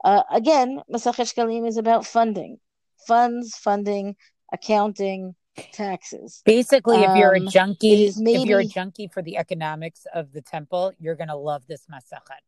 Uh, 0.05 0.23
again, 0.31 0.81
Masachet 0.93 1.33
Shkalim 1.33 1.67
is 1.67 1.77
about 1.77 2.07
funding, 2.07 2.59
funds, 3.07 3.57
funding, 3.57 4.17
accounting, 4.53 5.35
taxes. 5.73 6.43
Basically, 6.45 7.03
if 7.03 7.17
you're 7.17 7.35
a 7.35 7.41
um, 7.41 7.49
junkie, 7.49 8.13
maybe, 8.19 8.43
if 8.43 8.49
you're 8.49 8.61
a 8.61 8.65
junkie 8.65 9.09
for 9.09 9.23
the 9.23 9.37
economics 9.37 10.07
of 10.15 10.33
the 10.33 10.43
temple, 10.43 10.93
you're 10.99 11.15
going 11.15 11.29
to 11.29 11.37
love 11.37 11.67
this 11.69 11.87
masachet. 11.93 12.41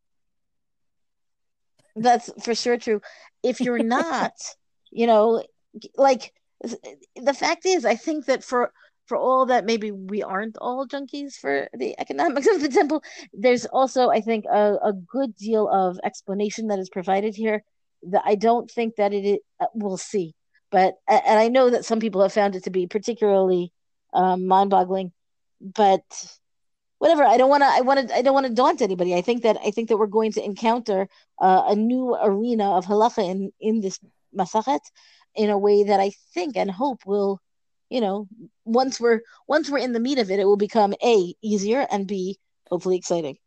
That's 1.95 2.29
for 2.43 2.53
sure 2.53 2.77
true. 2.77 3.01
If 3.41 3.61
you're 3.61 3.83
not, 3.83 4.33
you 4.91 5.07
know, 5.07 5.43
like 5.95 6.33
the 7.15 7.33
fact 7.33 7.65
is, 7.65 7.85
I 7.85 7.95
think 7.95 8.25
that 8.25 8.43
for 8.43 8.71
for 9.07 9.17
all 9.17 9.45
that 9.47 9.65
maybe 9.65 9.91
we 9.91 10.23
aren't 10.23 10.57
all 10.57 10.87
junkies 10.87 11.35
for 11.35 11.69
the 11.73 11.95
economics 11.99 12.47
of 12.53 12.61
the 12.61 12.69
temple, 12.69 13.03
there's 13.33 13.65
also, 13.65 14.09
I 14.09 14.21
think, 14.21 14.45
a, 14.45 14.77
a 14.83 14.93
good 14.93 15.35
deal 15.35 15.67
of 15.67 15.99
explanation 16.03 16.67
that 16.67 16.79
is 16.79 16.89
provided 16.89 17.35
here 17.35 17.63
that 18.09 18.23
I 18.25 18.35
don't 18.35 18.69
think 18.69 18.95
that 18.95 19.13
it, 19.13 19.41
uh, 19.59 19.67
we'll 19.73 19.97
see 19.97 20.33
but 20.75 20.95
and 21.07 21.39
I 21.39 21.47
know 21.47 21.69
that 21.69 21.85
some 21.85 22.01
people 22.01 22.21
have 22.21 22.33
found 22.33 22.55
it 22.55 22.65
to 22.65 22.69
be 22.69 22.85
particularly 22.85 23.71
um, 24.13 24.45
mind-boggling. 24.45 25.13
But 25.61 26.03
whatever, 26.97 27.23
I 27.23 27.37
don't 27.37 27.49
want 27.49 27.63
to. 27.63 27.67
I 27.67 27.79
want 27.79 28.09
to. 28.09 28.15
I 28.15 28.21
don't 28.21 28.33
want 28.33 28.47
to 28.47 28.53
daunt 28.53 28.81
anybody. 28.81 29.15
I 29.15 29.21
think 29.21 29.43
that 29.43 29.57
I 29.65 29.71
think 29.71 29.87
that 29.87 29.97
we're 29.97 30.07
going 30.07 30.33
to 30.33 30.43
encounter 30.43 31.07
uh, 31.39 31.63
a 31.67 31.75
new 31.75 32.13
arena 32.21 32.71
of 32.71 32.85
halacha 32.85 33.23
in 33.23 33.53
in 33.61 33.79
this 33.79 33.99
masachet 34.37 34.81
in 35.35 35.49
a 35.49 35.57
way 35.57 35.83
that 35.83 35.99
I 35.99 36.11
think 36.33 36.57
and 36.57 36.69
hope 36.69 37.05
will, 37.05 37.39
you 37.89 38.01
know, 38.01 38.27
once 38.63 38.99
we're 38.99 39.21
once 39.47 39.69
we're 39.69 39.79
in 39.79 39.93
the 39.93 39.99
meat 39.99 40.19
of 40.19 40.31
it, 40.31 40.39
it 40.39 40.45
will 40.45 40.57
become 40.57 40.93
a 41.03 41.33
easier 41.41 41.85
and 41.91 42.07
b 42.07 42.39
hopefully 42.69 42.97
exciting. 42.97 43.37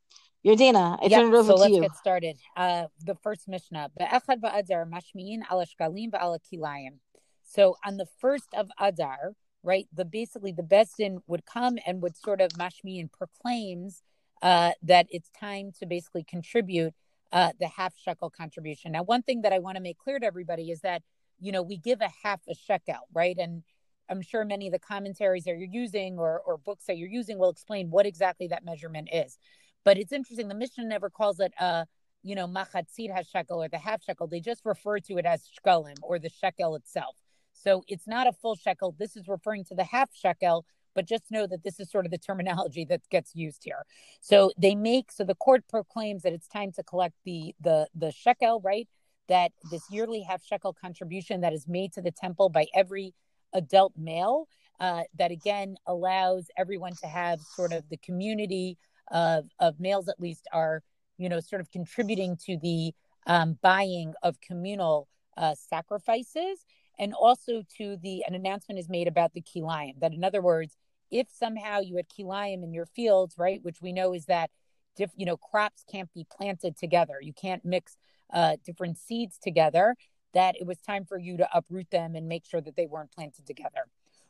Dana. 0.45 0.99
I 1.03 1.07
yep, 1.07 1.21
turn 1.21 1.35
it 1.35 1.37
over 1.37 1.49
so 1.49 1.57
to 1.57 1.61
let's 1.61 1.75
you. 1.75 1.81
get 1.83 1.97
started. 1.97 2.39
Uh, 2.57 2.85
the 3.05 3.15
first 3.17 3.49
Mishnah. 3.49 3.91
mashmiin 4.01 5.41
ala 5.51 5.67
shkalim 5.67 6.11
kilayim. 6.13 6.99
So 7.43 7.77
on 7.85 7.97
the 7.97 8.07
first 8.19 8.49
of 8.55 8.71
Adar, 8.79 9.33
right, 9.63 9.87
the 9.93 10.05
basically 10.05 10.53
the 10.53 10.63
Besdin 10.63 11.19
would 11.27 11.45
come 11.45 11.79
and 11.87 12.03
would 12.03 12.17
sort 12.17 12.41
of 12.41 12.51
mashmi 12.53 13.01
and 13.01 13.11
proclaims 13.13 14.03
uh, 14.43 14.73
that 14.83 15.07
it's 15.11 15.31
time 15.31 15.73
to 15.81 15.87
basically 15.87 16.25
contribute 16.25 16.95
uh, 17.33 17.53
the 17.61 17.69
half 17.69 17.95
shekel 17.97 18.31
contribution. 18.31 18.93
Now, 18.93 19.03
one 19.03 19.23
thing 19.23 19.43
that 19.43 19.53
I 19.53 19.59
want 19.59 19.77
to 19.77 19.83
make 19.83 19.99
clear 19.99 20.19
to 20.19 20.27
everybody 20.27 20.71
is 20.71 20.81
that 20.81 21.03
you 21.41 21.53
know 21.53 21.63
we 21.63 21.77
give 21.77 22.01
a 22.01 22.11
half 22.23 22.41
a 22.49 22.55
shekel, 22.55 23.09
right, 23.13 23.37
and 23.39 23.63
I'm 24.09 24.23
sure 24.23 24.45
many 24.45 24.67
of 24.69 24.73
the 24.73 24.79
commentaries 24.79 25.45
that 25.45 25.59
you're 25.59 25.69
using 25.69 26.19
or, 26.19 26.41
or 26.47 26.57
books 26.57 26.85
that 26.87 26.97
you're 26.97 27.09
using 27.09 27.39
will 27.39 27.51
explain 27.51 27.91
what 27.91 28.07
exactly 28.07 28.49
that 28.49 28.65
measurement 28.65 29.09
is. 29.13 29.39
But 29.85 29.99
it's 29.99 30.13
interesting, 30.13 30.49
the 30.49 30.55
Mishnah 30.55 30.85
never 30.85 31.11
calls 31.11 31.41
it 31.41 31.53
uh, 31.61 31.85
you 32.23 32.35
know, 32.35 32.47
machatzit 32.47 33.15
has 33.15 33.27
shekel 33.27 33.63
or 33.63 33.69
the 33.69 33.79
half 33.79 34.03
shekel. 34.03 34.27
They 34.27 34.41
just 34.41 34.63
refer 34.65 34.99
to 35.01 35.19
it 35.19 35.27
as 35.27 35.49
shkelim 35.49 35.97
or 36.03 36.19
the 36.19 36.29
shekel 36.29 36.75
itself. 36.77 37.17
So 37.53 37.83
it's 37.89 38.07
not 38.07 38.27
a 38.27 38.33
full 38.33 38.57
shekel. 38.57 38.95
This 38.99 39.17
is 39.17 39.29
referring 39.29 39.65
to 39.65 39.75
the 39.75 39.85
half 39.85 40.11
shekel, 40.15 40.65
but 40.95 41.07
just 41.07 41.31
know 41.31 41.47
that 41.47 41.65
this 41.65 41.81
is 41.81 41.91
sort 41.91 42.05
of 42.05 42.11
the 42.11 42.19
terminology 42.19 42.85
that 42.87 43.09
gets 43.11 43.35
used 43.35 43.63
here. 43.65 43.85
So 44.21 44.53
they 44.59 44.75
make 44.75 45.11
so 45.11 45.25
the 45.25 45.35
court 45.35 45.65
proclaims 45.69 46.23
that 46.23 46.33
it's 46.33 46.49
time 46.49 46.73
to 46.73 46.83
collect 46.83 47.15
the 47.25 47.55
the 47.61 47.89
the 47.95 48.13
shekel, 48.13 48.61
right? 48.65 48.89
That 49.29 49.53
this 49.71 49.83
yearly 49.91 50.23
half 50.23 50.43
shekel 50.45 50.73
contribution 50.73 51.41
that 51.43 51.53
is 51.53 51.67
made 51.69 51.93
to 51.95 52.03
the 52.03 52.11
temple 52.11 52.49
by 52.49 52.67
every 52.75 53.15
adult 53.53 53.93
male, 53.97 54.49
uh, 54.81 55.03
that 55.17 55.31
again 55.31 55.77
allows 55.87 56.47
everyone 56.57 56.95
to 57.03 57.07
have 57.07 57.41
sort 57.41 57.73
of 57.73 57.89
the 57.89 57.99
community 57.99 58.79
of 59.11 59.47
of 59.59 59.81
males 59.81 60.09
at 60.09 60.21
least 60.21 60.47
are 60.53 60.83
you 61.17 61.29
know 61.29 61.41
sort 61.41 61.61
of 61.61 61.71
contributing 61.71 62.37
to 62.47 62.57
the 62.59 62.93
um, 63.27 63.59
buying 63.63 64.15
of 64.23 64.41
communal 64.41 65.09
uh, 65.37 65.55
sacrifices 65.55 66.65
and 66.99 67.15
also 67.15 67.63
to 67.77 67.97
the 68.03 68.25
an 68.27 68.35
announcement 68.35 68.79
is 68.79 68.89
made 68.89 69.09
about 69.09 69.33
the 69.33 69.43
kilayim. 69.43 69.99
That 70.01 70.13
in 70.13 70.25
other 70.25 70.43
words, 70.43 70.77
if 71.11 71.29
somehow 71.31 71.81
you 71.81 71.97
had 71.97 72.07
kilayim 72.09 72.63
in 72.63 72.73
your 72.73 72.87
fields, 72.87 73.37
right, 73.39 73.63
which 73.63 73.81
we 73.81 73.93
know 73.93 74.15
is 74.15 74.27
that 74.27 74.51
diff, 74.97 75.11
you 75.17 75.27
know 75.27 75.37
crops 75.37 75.85
can't 75.91 76.13
be 76.15 76.27
planted 76.31 76.77
together, 76.77 77.19
you 77.21 77.33
can't 77.33 77.65
mix 77.65 77.97
uh, 78.33 78.57
different 78.65 78.99
seeds 78.99 79.39
together. 79.39 79.97
That 80.35 80.57
it 80.61 80.67
was 80.67 80.79
time 80.79 81.05
for 81.07 81.19
you 81.19 81.39
to 81.39 81.49
uproot 81.57 81.91
them 81.91 82.15
and 82.15 82.29
make 82.29 82.45
sure 82.45 82.61
that 82.61 82.77
they 82.77 82.87
weren't 82.87 83.13
planted 83.13 83.47
together. 83.47 83.87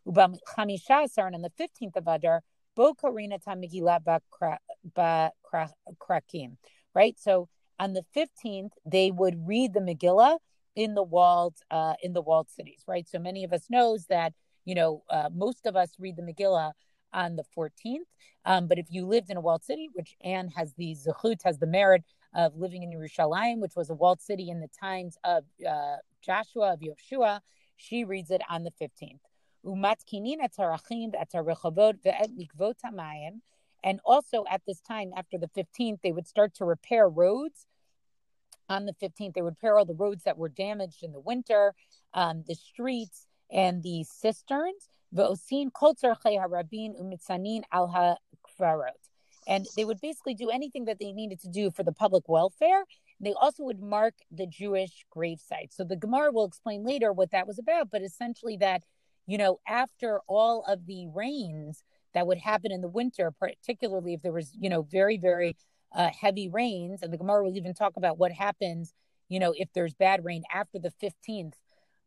Ubam 0.06 0.36
chamisha 0.56 1.08
and 1.18 1.34
on 1.34 1.42
the 1.42 1.52
fifteenth 1.56 1.96
of 1.96 2.06
Adar, 2.06 2.42
bo 2.76 2.94
karina 2.94 3.38
tamigila 3.38 4.02
ba 4.04 5.32
krakim. 6.00 6.56
Right, 6.94 7.18
so 7.18 7.48
on 7.78 7.92
the 7.94 8.04
fifteenth 8.14 8.72
they 8.86 9.10
would 9.10 9.46
read 9.46 9.74
the 9.74 9.80
Megillah 9.80 10.38
in 10.76 10.94
the 10.94 11.02
walled 11.02 11.56
uh, 11.70 11.94
in 12.02 12.12
the 12.12 12.22
walled 12.22 12.48
cities, 12.48 12.84
right? 12.86 13.08
So 13.08 13.18
many 13.18 13.42
of 13.44 13.52
us 13.52 13.66
knows 13.68 14.06
that 14.06 14.32
you 14.64 14.76
know 14.76 15.02
uh, 15.10 15.30
most 15.34 15.66
of 15.66 15.74
us 15.74 15.90
read 15.98 16.16
the 16.16 16.22
Megillah 16.22 16.72
on 17.12 17.36
the 17.36 17.44
14th. 17.56 18.06
Um, 18.44 18.66
but 18.66 18.78
if 18.78 18.86
you 18.90 19.06
lived 19.06 19.30
in 19.30 19.36
a 19.36 19.40
walled 19.40 19.64
city, 19.64 19.88
which 19.92 20.16
Anne 20.22 20.48
has 20.56 20.74
the 20.74 20.94
zechut, 20.94 21.42
has 21.44 21.58
the 21.58 21.66
merit 21.66 22.04
of 22.34 22.56
living 22.56 22.82
in 22.82 22.90
Yerushalayim, 22.90 23.58
which 23.58 23.76
was 23.76 23.90
a 23.90 23.94
walled 23.94 24.20
city 24.20 24.50
in 24.50 24.60
the 24.60 24.68
times 24.80 25.16
of 25.24 25.44
uh, 25.68 25.96
Joshua 26.22 26.74
of 26.74 26.80
Yeshua, 26.80 27.40
she 27.76 28.04
reads 28.04 28.30
it 28.30 28.42
on 28.48 28.64
the 28.64 28.72
15th. 28.80 29.20
And 33.84 34.00
also 34.04 34.44
at 34.50 34.62
this 34.66 34.80
time, 34.80 35.12
after 35.16 35.38
the 35.38 35.48
15th, 35.48 36.00
they 36.02 36.12
would 36.12 36.26
start 36.26 36.54
to 36.54 36.64
repair 36.64 37.08
roads 37.08 37.66
on 38.68 38.86
the 38.86 38.94
15th. 38.94 39.34
They 39.34 39.42
would 39.42 39.56
repair 39.60 39.78
all 39.78 39.84
the 39.84 39.94
roads 39.94 40.24
that 40.24 40.36
were 40.38 40.48
damaged 40.48 41.02
in 41.02 41.12
the 41.12 41.20
winter, 41.20 41.74
um, 42.14 42.44
the 42.46 42.54
streets, 42.54 43.26
and 43.50 43.82
the 43.82 44.04
cisterns. 44.04 44.88
And 49.48 49.66
they 49.76 49.84
would 49.84 50.00
basically 50.00 50.34
do 50.34 50.50
anything 50.50 50.84
that 50.84 50.98
they 51.00 51.10
needed 51.10 51.40
to 51.40 51.48
do 51.48 51.70
for 51.70 51.82
the 51.82 51.92
public 51.92 52.28
welfare. 52.28 52.84
They 53.18 53.32
also 53.32 53.64
would 53.64 53.80
mark 53.80 54.14
the 54.30 54.46
Jewish 54.46 55.06
grave 55.10 55.40
sites. 55.40 55.76
So 55.76 55.84
the 55.84 55.96
Gemara 55.96 56.30
will 56.30 56.44
explain 56.44 56.84
later 56.84 57.12
what 57.12 57.30
that 57.32 57.46
was 57.46 57.58
about, 57.58 57.90
but 57.90 58.02
essentially 58.02 58.58
that, 58.58 58.84
you 59.26 59.38
know, 59.38 59.58
after 59.66 60.20
all 60.28 60.64
of 60.68 60.86
the 60.86 61.08
rains 61.08 61.82
that 62.14 62.26
would 62.26 62.38
happen 62.38 62.70
in 62.70 62.82
the 62.82 62.88
winter, 62.88 63.32
particularly 63.32 64.14
if 64.14 64.22
there 64.22 64.32
was, 64.32 64.52
you 64.58 64.68
know, 64.68 64.82
very, 64.82 65.16
very 65.16 65.56
uh, 65.94 66.10
heavy 66.10 66.48
rains, 66.48 67.02
and 67.02 67.12
the 67.12 67.18
Gemara 67.18 67.44
will 67.44 67.56
even 67.56 67.74
talk 67.74 67.96
about 67.96 68.18
what 68.18 68.32
happens, 68.32 68.92
you 69.28 69.40
know, 69.40 69.54
if 69.56 69.68
there's 69.74 69.94
bad 69.94 70.24
rain 70.24 70.42
after 70.52 70.78
the 70.78 70.92
15th 71.02 71.54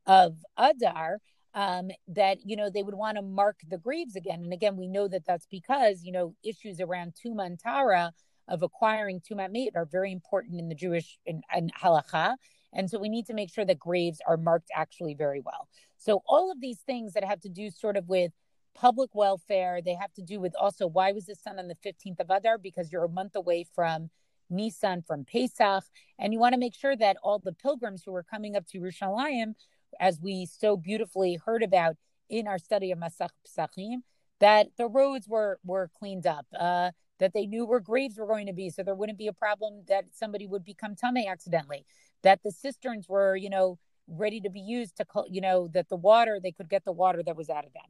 of 0.06 0.38
Adar, 0.58 1.20
um, 1.54 1.90
that 2.08 2.38
you 2.46 2.56
know 2.56 2.70
they 2.70 2.84
would 2.84 2.96
want 2.96 3.18
to 3.18 3.22
mark 3.22 3.58
the 3.68 3.78
graves 3.78 4.16
again. 4.16 4.42
And 4.44 4.54
again, 4.54 4.78
we 4.78 4.88
know 4.88 5.08
that 5.08 5.26
that's 5.26 5.48
because 5.50 6.04
you 6.04 6.12
know 6.12 6.36
issues 6.44 6.80
around 6.80 7.14
tumantara 7.14 8.12
of 8.48 8.64
acquiring 8.64 9.22
tumat 9.22 9.52
meat 9.52 9.74
are 9.76 9.86
very 9.86 10.12
important 10.12 10.60
in 10.60 10.70
the 10.70 10.76
Jewish 10.76 11.18
in 11.26 11.42
halacha, 11.82 12.36
and 12.74 12.90
so 12.90 13.00
we 13.00 13.10
need 13.10 13.26
to 13.28 13.34
make 13.34 13.54
sure 13.54 13.66
that 13.66 13.80
graves 13.80 14.20
are 14.28 14.38
marked 14.38 14.70
actually 14.76 15.14
very 15.14 15.42
well. 15.42 15.68
So 15.98 16.24
all 16.28 16.52
of 16.52 16.60
these 16.62 16.80
things 16.80 17.14
that 17.14 17.24
have 17.24 17.42
to 17.42 17.50
do 17.50 17.70
sort 17.70 17.98
of 17.98 18.08
with 18.08 18.32
public 18.74 19.14
welfare, 19.14 19.82
they 19.84 19.94
have 19.94 20.14
to 20.14 20.22
do 20.22 20.40
with 20.40 20.54
also 20.60 20.88
why 20.88 21.12
was 21.12 21.26
this 21.26 21.42
done 21.42 21.60
on 21.60 21.68
the 21.68 21.76
15th 21.76 22.20
of 22.20 22.30
Adar? 22.30 22.58
Because 22.58 22.92
you're 22.92 23.04
a 23.04 23.10
month 23.10 23.36
away 23.36 23.66
from 23.76 24.10
Nisan, 24.50 25.02
from 25.02 25.26
Pesach, 25.26 25.84
and 26.20 26.34
you 26.34 26.40
want 26.40 26.54
to 26.54 26.60
make 26.60 26.76
sure 26.76 26.96
that 26.96 27.18
all 27.24 27.40
the 27.40 27.54
pilgrims 27.54 28.04
who 28.06 28.14
are 28.16 28.24
coming 28.24 28.56
up 28.56 28.68
to 28.68 28.80
Yerushalayim 28.80 29.54
as 30.00 30.20
we 30.22 30.46
so 30.46 30.78
beautifully 30.78 31.40
heard 31.46 31.64
about 31.64 31.96
in 32.30 32.48
our 32.48 32.58
study 32.58 32.92
of 32.92 33.00
Masach 33.00 33.30
Pesachim, 33.46 33.98
that 34.40 34.68
the 34.78 34.88
roads 34.88 35.28
were 35.28 35.60
were 35.64 35.90
cleaned 35.98 36.26
up, 36.26 36.46
uh, 36.60 36.92
that 37.20 37.34
they 37.34 37.46
knew 37.46 37.66
where 37.66 37.80
graves 37.80 38.18
were 38.18 38.28
going 38.28 38.48
to 38.48 38.54
be, 38.54 38.70
so 38.70 38.84
there 38.84 38.96
wouldn't 38.96 39.18
be 39.18 39.28
a 39.28 39.34
problem 39.34 39.84
that 39.88 40.06
somebody 40.12 40.48
would 40.48 40.64
become 40.64 40.96
tame 40.96 41.28
accidentally, 41.30 41.86
that 42.24 42.42
the 42.44 42.52
cisterns 42.52 43.08
were, 43.08 43.36
you 43.36 43.50
know, 43.50 43.78
ready 44.08 44.42
to 44.42 44.50
be 44.50 44.60
used 44.60 44.98
to, 44.98 45.06
call 45.06 45.26
you 45.30 45.42
know, 45.42 45.68
that 45.70 45.90
the 45.90 45.96
water 45.96 46.40
they 46.42 46.52
could 46.52 46.70
get 46.70 46.84
the 46.86 46.92
water 46.92 47.22
that 47.24 47.38
was 47.38 47.50
out 47.50 47.66
of 47.66 47.74
them. 47.74 47.84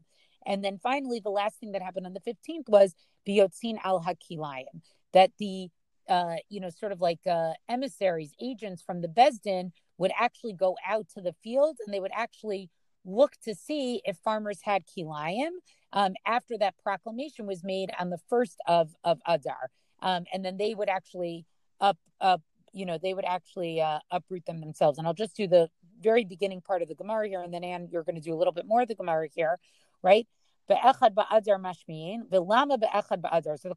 And 0.45 0.63
then 0.63 0.77
finally, 0.77 1.19
the 1.19 1.29
last 1.29 1.59
thing 1.59 1.71
that 1.71 1.81
happened 1.81 2.05
on 2.05 2.13
the 2.13 2.19
15th 2.19 2.67
was 2.67 2.95
Biyotzin 3.27 3.77
al 3.83 4.03
Hakilayim, 4.03 4.81
that 5.13 5.31
the 5.39 5.69
uh, 6.09 6.35
you 6.49 6.59
know, 6.59 6.69
sort 6.69 6.91
of 6.91 6.99
like 6.99 7.19
uh, 7.25 7.53
emissaries, 7.69 8.33
agents 8.41 8.81
from 8.81 9.01
the 9.01 9.07
Besdin 9.07 9.71
would 10.01 10.11
actually 10.19 10.53
go 10.53 10.75
out 10.85 11.07
to 11.09 11.21
the 11.21 11.33
field 11.43 11.77
and 11.85 11.93
they 11.93 11.99
would 11.99 12.11
actually 12.15 12.69
look 13.05 13.33
to 13.43 13.55
see 13.55 14.01
if 14.03 14.17
farmers 14.17 14.59
had 14.63 14.83
kilayim 14.85 15.51
um, 15.93 16.13
after 16.25 16.57
that 16.57 16.75
proclamation 16.81 17.45
was 17.45 17.63
made 17.63 17.91
on 17.99 18.09
the 18.09 18.17
first 18.29 18.57
of 18.67 18.95
of 19.03 19.19
Adar, 19.27 19.69
um, 20.01 20.25
and 20.33 20.43
then 20.43 20.57
they 20.57 20.73
would 20.73 20.89
actually 20.89 21.45
up 21.79 21.97
up 22.19 22.41
you 22.73 22.85
know 22.85 22.97
they 22.97 23.13
would 23.13 23.25
actually 23.25 23.79
uh, 23.79 23.99
uproot 24.09 24.45
them 24.45 24.59
themselves. 24.59 24.97
And 24.97 25.07
I'll 25.07 25.13
just 25.13 25.35
do 25.35 25.47
the 25.47 25.69
very 26.01 26.25
beginning 26.25 26.61
part 26.61 26.81
of 26.81 26.87
the 26.87 26.95
Gemara 26.95 27.27
here, 27.27 27.41
and 27.41 27.53
then 27.53 27.63
Anne, 27.63 27.87
you're 27.91 28.03
going 28.03 28.15
to 28.15 28.21
do 28.21 28.33
a 28.33 28.39
little 28.39 28.53
bit 28.53 28.65
more 28.65 28.81
of 28.81 28.87
the 28.87 28.95
Gemara 28.95 29.27
here, 29.33 29.59
right? 30.01 30.27
So 30.67 30.75
the 30.75 31.35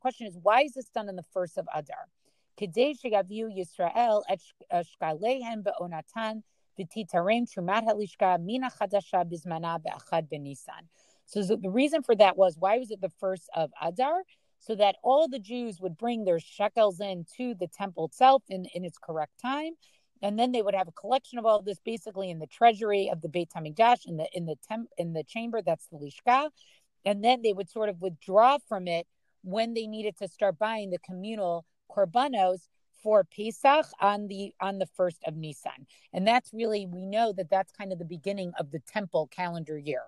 question 0.00 0.26
is, 0.26 0.38
why 0.40 0.62
is 0.62 0.74
this 0.74 0.88
done 0.94 1.08
in 1.08 1.16
the 1.16 1.24
first 1.34 1.58
of 1.58 1.66
Adar? 1.74 2.06
כדי 2.57 2.95
שיביאו 2.95 3.47
ישראל 3.49 4.17
את 4.33 4.39
שקליהם 4.83 5.63
בעונתן 5.63 6.37
ותתרם 6.79 7.45
תרומת 7.53 7.83
הלשכה 7.87 8.35
מן 8.45 8.63
החדשה 8.63 9.23
בזמנה 9.23 9.77
באחד 9.81 10.23
בניסן. 10.31 10.83
So 11.25 11.43
the 11.43 11.69
reason 11.69 12.01
for 12.01 12.15
that 12.15 12.35
was 12.37 12.57
why 12.57 12.77
was 12.79 12.89
it 12.91 13.01
the 13.01 13.13
first 13.21 13.49
of 13.55 13.69
Adar? 13.81 14.23
So 14.59 14.75
that 14.75 14.95
all 15.03 15.27
the 15.27 15.39
Jews 15.39 15.79
would 15.79 15.97
bring 15.97 16.25
their 16.25 16.39
shekels 16.39 16.99
in 16.99 17.25
to 17.37 17.53
the 17.53 17.67
temple 17.67 18.05
itself 18.05 18.43
in, 18.49 18.65
in 18.73 18.83
its 18.83 18.97
correct 18.97 19.39
time. 19.39 19.73
And 20.21 20.37
then 20.37 20.51
they 20.51 20.61
would 20.61 20.75
have 20.75 20.89
a 20.89 20.99
collection 21.03 21.39
of 21.39 21.45
all 21.45 21.59
of 21.59 21.65
this 21.65 21.79
basically 21.79 22.29
in 22.29 22.39
the 22.39 22.47
treasury 22.47 23.09
of 23.13 23.21
the 23.21 23.29
Beit 23.29 23.51
Hamikdash 23.55 24.01
in 24.05 24.17
the 24.17 24.27
in 24.33 24.45
the 24.45 24.57
temp 24.67 24.89
in 24.97 25.13
the 25.13 25.23
chamber 25.23 25.61
that's 25.61 25.87
the 25.87 25.97
Lishka. 25.97 26.49
And 27.05 27.23
then 27.23 27.41
they 27.41 27.53
would 27.53 27.69
sort 27.69 27.89
of 27.89 28.01
withdraw 28.01 28.57
from 28.67 28.87
it 28.87 29.07
when 29.43 29.73
they 29.73 29.87
needed 29.87 30.17
to 30.17 30.27
start 30.27 30.59
buying 30.59 30.89
the 30.89 30.99
communal 30.99 31.65
korbanos 31.94 32.68
for 33.02 33.24
Pesach 33.24 33.86
on 34.00 34.28
the 34.28 34.54
on 34.60 34.78
the 34.78 34.86
first 34.86 35.18
of 35.26 35.36
Nisan, 35.36 35.86
and 36.12 36.26
that's 36.26 36.52
really 36.52 36.86
we 36.86 37.06
know 37.06 37.32
that 37.32 37.50
that's 37.50 37.72
kind 37.72 37.92
of 37.92 37.98
the 37.98 38.04
beginning 38.04 38.52
of 38.58 38.70
the 38.70 38.80
temple 38.80 39.28
calendar 39.30 39.78
year. 39.78 40.02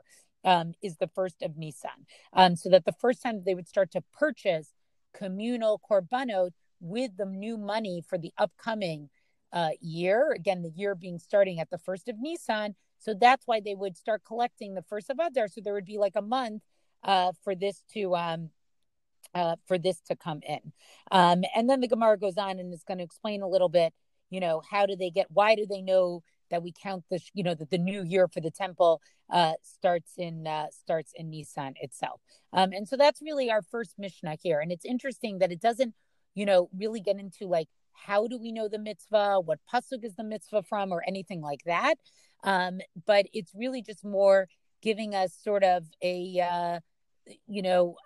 Um, 0.45 0.75
is 0.81 0.97
the 0.99 1.09
first 1.09 1.43
of 1.43 1.57
Nisan, 1.57 2.07
um, 2.33 2.55
so 2.55 2.69
that 2.71 2.85
the 2.85 2.93
first 2.93 3.21
time 3.21 3.43
they 3.45 3.57
would 3.57 3.67
start 3.67 3.91
to 3.93 4.03
purchase 4.13 4.69
communal 5.13 5.81
korbanot 5.91 6.51
with 6.79 7.17
the 7.17 7.27
new 7.27 7.57
money 7.59 8.05
for 8.09 8.17
the 8.17 8.33
upcoming 8.39 9.09
uh, 9.53 9.71
year. 9.81 10.31
Again, 10.33 10.63
the 10.63 10.71
year 10.71 10.95
being 10.95 11.19
starting 11.19 11.59
at 11.59 11.71
the 11.71 11.79
first 11.79 12.09
of 12.09 12.21
Nisan, 12.21 12.77
so 12.99 13.15
that's 13.15 13.47
why 13.47 13.61
they 13.61 13.75
would 13.75 13.97
start 13.97 14.23
collecting 14.25 14.75
the 14.75 14.83
first 14.83 15.11
of 15.11 15.19
Adar. 15.19 15.49
So 15.49 15.61
there 15.61 15.75
would 15.75 15.85
be 15.85 15.99
like 15.99 16.17
a 16.17 16.23
month 16.23 16.63
uh, 17.03 17.33
for 17.43 17.55
this 17.55 17.83
to 17.95 18.15
um, 18.15 18.51
uh, 19.37 19.57
for 19.67 19.77
this 19.79 20.01
to 20.01 20.17
come 20.17 20.41
in. 20.49 20.73
Um, 21.11 21.45
and 21.55 21.69
then 21.69 21.81
the 21.81 21.89
Gemara 21.89 22.19
goes 22.19 22.39
on 22.39 22.59
and 22.59 22.73
is 22.73 22.85
going 22.85 22.99
to 22.99 23.05
explain 23.05 23.43
a 23.43 23.49
little 23.49 23.69
bit, 23.69 23.93
you 24.31 24.41
know, 24.41 24.63
how 24.71 24.87
do 24.87 24.97
they 24.97 25.11
get, 25.11 25.27
why 25.31 25.55
do 25.55 25.67
they 25.67 25.83
know 25.83 26.23
that 26.51 26.63
we 26.63 26.73
count 26.73 27.05
the, 27.11 27.21
you 27.35 27.45
know, 27.45 27.55
that 27.55 27.71
the 27.71 27.79
new 27.79 28.03
year 28.03 28.29
for 28.29 28.41
the 28.41 28.51
temple 28.51 29.03
uh, 29.31 29.53
starts 29.63 30.13
in 30.17 30.47
uh, 30.47 30.69
starts 30.71 31.13
in 31.15 31.29
Nisan 31.29 31.75
itself. 31.81 32.21
Um, 32.53 32.73
and 32.73 32.89
so 32.89 32.97
that's 32.97 33.21
really 33.21 33.51
our 33.51 33.63
first 33.63 33.95
Mishnah 33.99 34.37
here. 34.43 34.61
And 34.61 34.73
it's 34.73 34.85
interesting 34.85 35.39
that 35.41 35.53
it 35.53 35.61
doesn't, 35.61 35.95
you 36.35 36.47
know, 36.47 36.71
really 36.75 37.01
get 37.01 37.19
into 37.19 37.47
like 37.47 37.69
how 37.93 38.27
do 38.29 38.39
we 38.39 38.53
know 38.53 38.69
the 38.69 38.79
mitzvah, 38.79 39.41
what 39.41 39.59
pasuk 39.73 40.03
is 40.05 40.15
the 40.15 40.25
mitzvah 40.25 40.63
from, 40.63 40.93
or 40.93 41.03
anything 41.07 41.43
like 41.43 41.65
that. 41.67 41.97
Um, 42.45 42.81
but 43.07 43.27
it's 43.35 43.53
really 43.55 43.83
just 43.83 44.05
more 44.05 44.49
giving 44.83 45.15
us 45.15 45.37
sort 45.43 45.65
of 45.65 45.85
a, 46.03 46.41
uh, 46.41 46.81
you 47.47 47.63
know, 47.63 47.97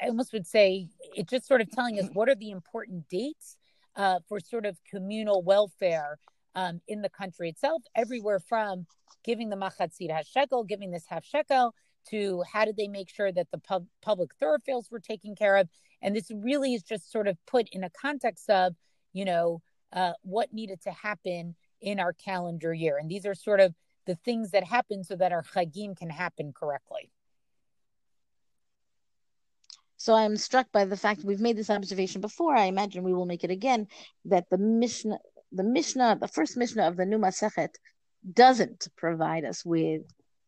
I 0.00 0.08
almost 0.08 0.32
would 0.32 0.46
say 0.46 0.88
it's 1.14 1.30
just 1.30 1.46
sort 1.46 1.60
of 1.60 1.70
telling 1.70 1.98
us 1.98 2.08
what 2.12 2.28
are 2.28 2.34
the 2.34 2.50
important 2.50 3.08
dates 3.08 3.56
uh, 3.96 4.20
for 4.28 4.40
sort 4.40 4.66
of 4.66 4.76
communal 4.90 5.42
welfare 5.42 6.18
um, 6.54 6.80
in 6.88 7.02
the 7.02 7.08
country 7.08 7.48
itself, 7.48 7.82
everywhere 7.94 8.40
from 8.40 8.86
giving 9.24 9.50
the 9.50 9.56
machatzit 9.56 10.10
shekel, 10.26 10.64
giving 10.64 10.90
this 10.90 11.04
half 11.08 11.24
shekel, 11.24 11.74
to 12.10 12.42
how 12.50 12.64
did 12.64 12.76
they 12.76 12.88
make 12.88 13.10
sure 13.10 13.32
that 13.32 13.50
the 13.50 13.58
pub- 13.58 13.88
public 14.00 14.30
thoroughfares 14.38 14.88
were 14.90 15.00
taken 15.00 15.34
care 15.34 15.56
of. 15.56 15.68
And 16.02 16.14
this 16.14 16.30
really 16.30 16.74
is 16.74 16.82
just 16.82 17.10
sort 17.10 17.26
of 17.26 17.36
put 17.46 17.68
in 17.72 17.82
a 17.84 17.90
context 17.90 18.48
of, 18.48 18.74
you 19.12 19.24
know, 19.24 19.60
uh, 19.92 20.12
what 20.22 20.52
needed 20.52 20.80
to 20.82 20.90
happen 20.90 21.56
in 21.80 21.98
our 22.00 22.12
calendar 22.12 22.72
year. 22.72 22.98
And 22.98 23.10
these 23.10 23.26
are 23.26 23.34
sort 23.34 23.60
of 23.60 23.74
the 24.06 24.14
things 24.24 24.52
that 24.52 24.64
happen 24.64 25.04
so 25.04 25.16
that 25.16 25.32
our 25.32 25.42
chagim 25.42 25.96
can 25.96 26.10
happen 26.10 26.52
correctly. 26.52 27.10
So 29.96 30.14
I'm 30.14 30.36
struck 30.36 30.70
by 30.72 30.84
the 30.84 30.96
fact 30.96 31.20
that 31.20 31.26
we've 31.26 31.40
made 31.40 31.56
this 31.56 31.70
observation 31.70 32.20
before. 32.20 32.54
I 32.54 32.66
imagine 32.66 33.02
we 33.02 33.14
will 33.14 33.26
make 33.26 33.44
it 33.44 33.50
again 33.50 33.88
that 34.26 34.44
the 34.50 34.58
Mishnah, 34.58 35.18
the 35.52 35.64
Mishnah, 35.64 36.18
the 36.20 36.28
first 36.28 36.56
Mishnah 36.56 36.86
of 36.86 36.96
the 36.96 37.06
New 37.06 37.18
Masechet, 37.18 37.70
doesn't 38.32 38.88
provide 38.96 39.44
us 39.44 39.64
with 39.64 40.02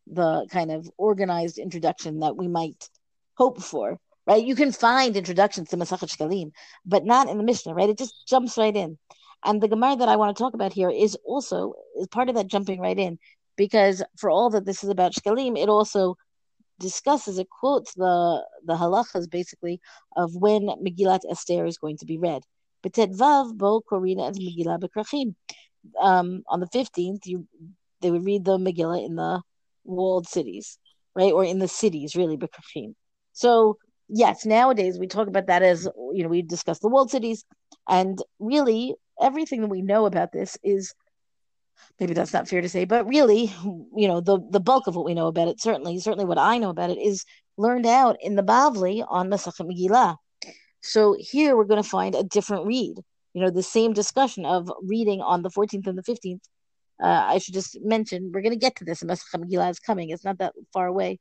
the 0.07 0.47
kind 0.51 0.71
of 0.71 0.91
organized 0.99 1.59
introduction 1.59 2.21
that 2.21 2.37
we 2.37 2.49
might 2.49 2.89
hope 3.35 3.63
for. 3.63 3.99
Right? 4.27 4.45
You 4.45 4.55
can 4.55 4.73
find 4.73 5.17
introductions 5.17 5.71
to 5.71 5.77
Masechet 5.77 6.15
Shkalim, 6.15 6.51
but 6.85 7.05
not 7.05 7.29
in 7.31 7.39
the 7.39 7.45
Mishnah. 7.45 7.75
Right? 7.75 7.89
It 7.89 7.99
just 7.99 8.27
jumps 8.29 8.59
right 8.59 8.77
in. 8.77 8.99
And 9.45 9.63
the 9.63 9.69
Gemara 9.69 9.97
that 9.97 10.09
I 10.09 10.17
want 10.17 10.37
to 10.37 10.43
talk 10.43 10.55
about 10.55 10.73
here 10.73 10.91
is 10.91 11.17
also 11.25 11.75
is 11.97 12.09
part 12.09 12.29
of 12.29 12.35
that 12.35 12.49
jumping 12.49 12.81
right 12.81 12.99
in, 12.99 13.19
because 13.57 14.03
for 14.19 14.29
all 14.31 14.51
that 14.51 14.67
this 14.67 14.83
is 14.85 14.91
about 14.91 15.13
Shkalim, 15.13 15.57
it 15.57 15.69
also 15.69 16.17
discusses, 16.79 17.39
it 17.39 17.49
quotes 17.51 17.95
the 17.95 18.45
the 18.65 18.75
halachas 18.75 19.31
basically 19.31 19.81
of 20.17 20.35
when 20.35 20.69
Megillat 20.85 21.21
Esther 21.31 21.67
is 21.67 21.79
going 21.79 21.97
to 21.99 22.07
be 22.07 22.19
read. 22.19 22.43
Vav 22.85 23.57
bo 23.57 23.81
Korina 23.81 24.29
and 24.29 24.37
Megillah 24.37 24.81
bekrachim. 24.81 25.35
Um, 26.01 26.43
on 26.49 26.61
the 26.61 26.67
fifteenth, 26.67 27.27
you 27.27 27.47
they 28.01 28.11
would 28.11 28.25
read 28.25 28.45
the 28.45 28.59
Megillah 28.59 29.05
in 29.05 29.17
the 29.17 29.43
walled 29.85 30.29
cities, 30.29 30.79
right, 31.15 31.33
or 31.33 31.45
in 31.45 31.59
the 31.59 31.69
cities, 31.69 32.15
really 32.15 32.37
bekrachim. 32.37 32.95
So 33.33 33.79
yes, 34.09 34.45
nowadays 34.47 34.99
we 34.99 35.07
talk 35.07 35.29
about 35.29 35.47
that 35.47 35.63
as 35.63 35.89
you 36.13 36.23
know 36.23 36.29
we 36.29 36.43
discuss 36.43 36.79
the 36.79 36.89
walled 36.89 37.11
cities, 37.11 37.45
and 37.89 38.21
really 38.39 38.95
everything 39.21 39.63
that 39.63 39.69
we 39.69 39.83
know 39.83 40.07
about 40.07 40.33
this 40.33 40.57
is 40.63 40.95
maybe 42.01 42.15
that's 42.15 42.33
not 42.33 42.49
fair 42.49 42.61
to 42.61 42.69
say, 42.69 42.85
but 42.85 43.07
really, 43.07 43.53
you 43.97 44.09
know, 44.09 44.21
the 44.21 44.39
the 44.51 44.61
bulk 44.61 44.87
of 44.87 44.97
what 44.97 45.05
we 45.05 45.15
know 45.15 45.27
about 45.27 45.49
it, 45.49 45.61
certainly, 45.61 45.99
certainly 45.99 46.25
what 46.25 46.39
I 46.39 46.59
know 46.59 46.71
about 46.71 46.91
it, 46.91 46.99
is 46.99 47.25
learned 47.57 47.87
out 47.87 48.17
in 48.21 48.37
the 48.37 48.43
Bavli 48.43 49.05
on 49.09 49.29
Masachet 49.29 49.67
Megillah. 49.67 50.17
So 50.83 51.17
here 51.19 51.57
we're 51.57 51.65
going 51.65 51.83
to 51.83 51.89
find 51.89 52.15
a 52.15 52.23
different 52.23 52.67
read. 52.67 52.97
You 53.35 53.43
know, 53.43 53.51
the 53.51 53.63
same 53.63 53.93
discussion 53.93 54.47
of 54.47 54.71
reading 54.83 55.21
on 55.21 55.43
the 55.43 55.51
14th 55.51 55.87
and 55.87 55.99
the 55.99 56.03
15th. 56.03 56.41
Uh, 57.03 57.27
I 57.29 57.39
should 57.39 57.55
just 57.55 57.79
mention 57.83 58.33
we're 58.33 58.43
going 58.43 58.53
to 58.53 58.59
get 58.59 58.77
to 58.77 58.85
this. 58.85 59.03
Masachet 59.03 59.45
Megillah 59.45 59.71
is 59.71 59.79
coming; 59.79 60.11
it's 60.11 60.25
not 60.25 60.39
that 60.39 60.55
far 60.73 60.87
away. 60.87 61.19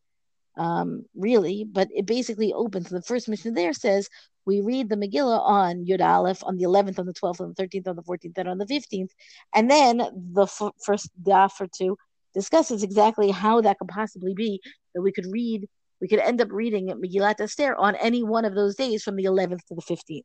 Um, 0.58 1.06
really, 1.16 1.66
but 1.72 1.88
it 1.94 2.08
basically 2.08 2.52
opens. 2.52 2.90
The 2.90 3.02
first 3.02 3.30
Mishnah 3.30 3.52
there 3.52 3.74
says 3.74 4.10
we 4.46 4.62
read 4.62 4.90
the 4.90 4.96
Megillah 4.96 5.40
on 5.42 5.86
Yud 5.86 6.02
Aleph 6.02 6.44
on 6.44 6.58
the 6.58 6.64
11th, 6.64 6.98
on 6.98 7.06
the 7.06 7.14
12th, 7.14 7.42
on 7.42 7.54
the 7.56 7.64
13th, 7.64 7.88
on 7.88 7.96
the 7.96 8.02
14th, 8.04 8.38
and 8.38 8.50
on 8.50 8.58
the 8.58 8.66
15th, 8.66 9.10
and 9.54 9.70
then 9.70 9.98
the 10.34 10.44
f- 10.44 10.72
first 10.84 11.12
daf 11.22 11.52
or 11.60 11.68
two 11.68 11.98
discusses 12.34 12.82
exactly 12.82 13.30
how 13.30 13.62
that 13.62 13.78
could 13.78 13.88
possibly 13.88 14.34
be 14.34 14.60
that 14.96 15.02
we 15.02 15.12
could 15.12 15.26
read, 15.32 15.68
we 16.02 16.08
could 16.08 16.20
end 16.20 16.42
up 16.42 16.52
reading 16.52 16.88
Megillat 16.88 17.40
Esther 17.40 17.76
on 17.76 17.96
any 17.96 18.24
one 18.24 18.46
of 18.46 18.56
those 18.56 18.76
days 18.76 19.04
from 19.04 19.16
the 19.16 19.26
11th 19.26 19.66
to 19.66 19.76
the 19.76 19.82
15th. 19.82 20.22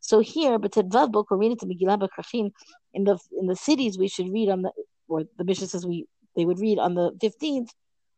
So 0.00 0.20
here, 0.20 0.58
but 0.58 0.72
Tedvav 0.72 1.10
Bokorina 1.10 1.58
to 1.58 1.66
Megillah 1.66 1.98
Bakrachin, 1.98 2.50
in 2.92 3.04
the 3.04 3.18
in 3.40 3.46
the 3.46 3.56
cities 3.56 3.98
we 3.98 4.08
should 4.08 4.30
read 4.30 4.50
on 4.50 4.62
the, 4.62 4.72
or 5.08 5.24
the 5.38 5.44
bishop 5.44 5.68
says 5.70 5.86
we 5.86 6.06
they 6.36 6.44
would 6.44 6.60
read 6.60 6.78
on 6.78 6.94
the 6.94 7.12
15th. 7.22 7.68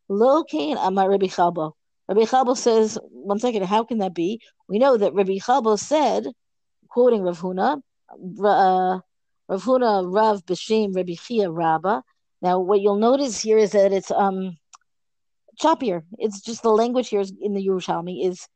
Lo 0.09 0.45
Kain 0.45 0.77
Amar 0.77 1.11
Rabbi 1.11 1.27
Chalbo. 1.27 1.73
Rabbi 2.09 2.23
Chalbo 2.23 2.57
says, 2.57 2.99
one 3.11 3.39
second, 3.39 3.65
how 3.65 3.85
can 3.85 3.99
that 3.99 4.15
be? 4.15 4.41
We 4.69 4.79
know 4.79 4.97
that 4.97 5.15
Rabbi 5.15 5.39
Chalbo 5.39 5.79
said, 5.79 6.27
quoting 6.89 7.23
Rav 7.23 7.41
Huna, 7.41 7.81
uh, 8.11 9.01
Rav 9.49 9.65
Huna 9.65 10.13
Rav 10.13 10.45
B'Shem 10.47 10.95
Rabbi 10.95 11.15
Chia 11.15 11.51
Rabba. 11.51 12.03
Now, 12.43 12.61
what 12.61 12.81
you'll 12.81 12.97
notice 12.97 13.41
here 13.41 13.59
is 13.59 13.73
that 13.73 13.93
it's 13.93 14.11
um 14.11 14.57
choppier. 15.61 16.03
It's 16.19 16.41
just 16.41 16.63
the 16.63 16.71
language 16.71 17.09
here 17.09 17.25
in 17.41 17.55
the 17.55 17.67
Yerushalmi 17.67 18.29
is, 18.29 18.47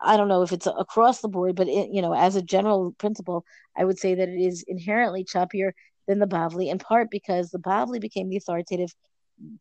I 0.00 0.16
don't 0.16 0.28
know 0.28 0.42
if 0.42 0.52
it's 0.52 0.66
across 0.66 1.20
the 1.20 1.28
board, 1.28 1.56
but 1.56 1.68
it, 1.68 1.88
you 1.90 2.02
know, 2.02 2.14
as 2.14 2.36
a 2.36 2.42
general 2.42 2.94
principle, 2.98 3.44
I 3.76 3.84
would 3.84 3.98
say 3.98 4.14
that 4.14 4.28
it 4.28 4.40
is 4.40 4.64
inherently 4.68 5.24
choppier 5.24 5.72
than 6.06 6.18
the 6.18 6.26
Bavli, 6.26 6.70
in 6.70 6.78
part 6.78 7.10
because 7.10 7.50
the 7.50 7.58
Bavli 7.58 8.00
became 8.00 8.28
the 8.28 8.36
authoritative 8.36 8.94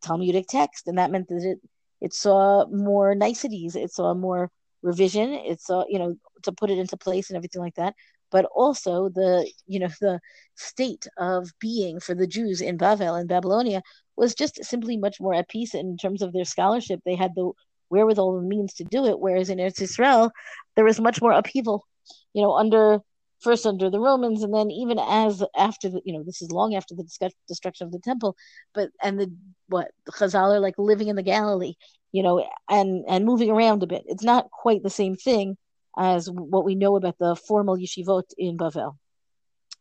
Talmudic 0.02 0.48
text, 0.48 0.88
and 0.88 0.98
that 0.98 1.12
meant 1.12 1.28
that 1.30 1.44
it 1.44 1.60
it 2.02 2.14
saw 2.14 2.66
more 2.68 3.16
niceties, 3.16 3.76
it 3.76 3.92
saw 3.92 4.14
more 4.14 4.52
revision, 4.82 5.34
it 5.34 5.62
saw 5.62 5.86
you 5.88 6.00
know 6.00 6.16
to 6.44 6.52
put 6.52 6.70
it 6.70 6.78
into 6.78 6.98
place 6.98 7.30
and 7.30 7.38
everything 7.38 7.62
like 7.62 7.76
that. 7.76 7.96
But 8.32 8.46
also 8.56 9.10
the 9.10 9.50
you 9.68 9.80
know 9.80 9.90
the 10.02 10.20
state 10.56 11.08
of 11.18 11.50
being 11.60 12.00
for 12.00 12.16
the 12.16 12.28
Jews 12.28 12.62
in 12.62 12.78
Bavel 12.78 13.20
in 13.20 13.28
Babylonia 13.28 13.82
was 14.16 14.36
just 14.36 14.64
simply 14.64 14.98
much 14.98 15.20
more 15.20 15.34
at 15.34 15.50
peace 15.50 15.74
in 15.74 15.98
terms 15.98 16.22
of 16.22 16.34
their 16.34 16.46
scholarship. 16.46 17.00
They 17.06 17.16
had 17.16 17.36
the 17.36 17.52
wherewithal 17.90 18.40
and 18.40 18.48
means 18.48 18.74
to 18.76 18.84
do 18.84 19.06
it, 19.06 19.20
whereas 19.20 19.50
in 19.50 19.60
Eretz 19.60 19.82
Israel 19.82 20.32
there 20.76 20.86
was 20.86 21.00
much 21.00 21.22
more 21.22 21.32
upheaval. 21.32 21.86
You 22.34 22.42
know, 22.42 22.54
under 22.54 23.00
first 23.44 23.66
under 23.66 23.90
the 23.90 24.00
Romans, 24.00 24.44
and 24.44 24.54
then 24.54 24.72
even 24.72 24.98
as 25.00 25.44
after 25.56 25.90
the, 25.90 26.02
you 26.06 26.14
know, 26.14 26.24
this 26.24 26.42
is 26.42 26.52
long 26.52 26.76
after 26.76 26.96
the 26.96 27.06
destruction 27.48 27.86
of 27.86 27.92
the 27.92 28.00
temple, 28.00 28.36
but 28.74 28.90
and 29.02 29.20
the 29.20 29.32
what 29.68 29.92
Chazal 30.10 30.56
are 30.56 30.60
like 30.60 30.76
living 30.78 31.10
in 31.10 31.16
the 31.16 31.24
Galilee, 31.24 31.74
you 32.12 32.24
know, 32.24 32.46
and 32.70 33.04
and 33.08 33.26
moving 33.26 33.52
around 33.52 33.84
a 33.84 33.88
bit. 33.88 34.04
It's 34.08 34.24
not 34.24 34.50
quite 34.50 34.84
the 34.84 34.90
same 34.90 35.16
thing 35.16 35.58
as 35.98 36.30
what 36.30 36.66
we 36.66 36.76
know 36.76 36.96
about 36.96 37.18
the 37.20 37.36
formal 37.36 37.78
yeshivot 37.78 38.24
in 38.38 38.58
Bavel. 38.58 38.98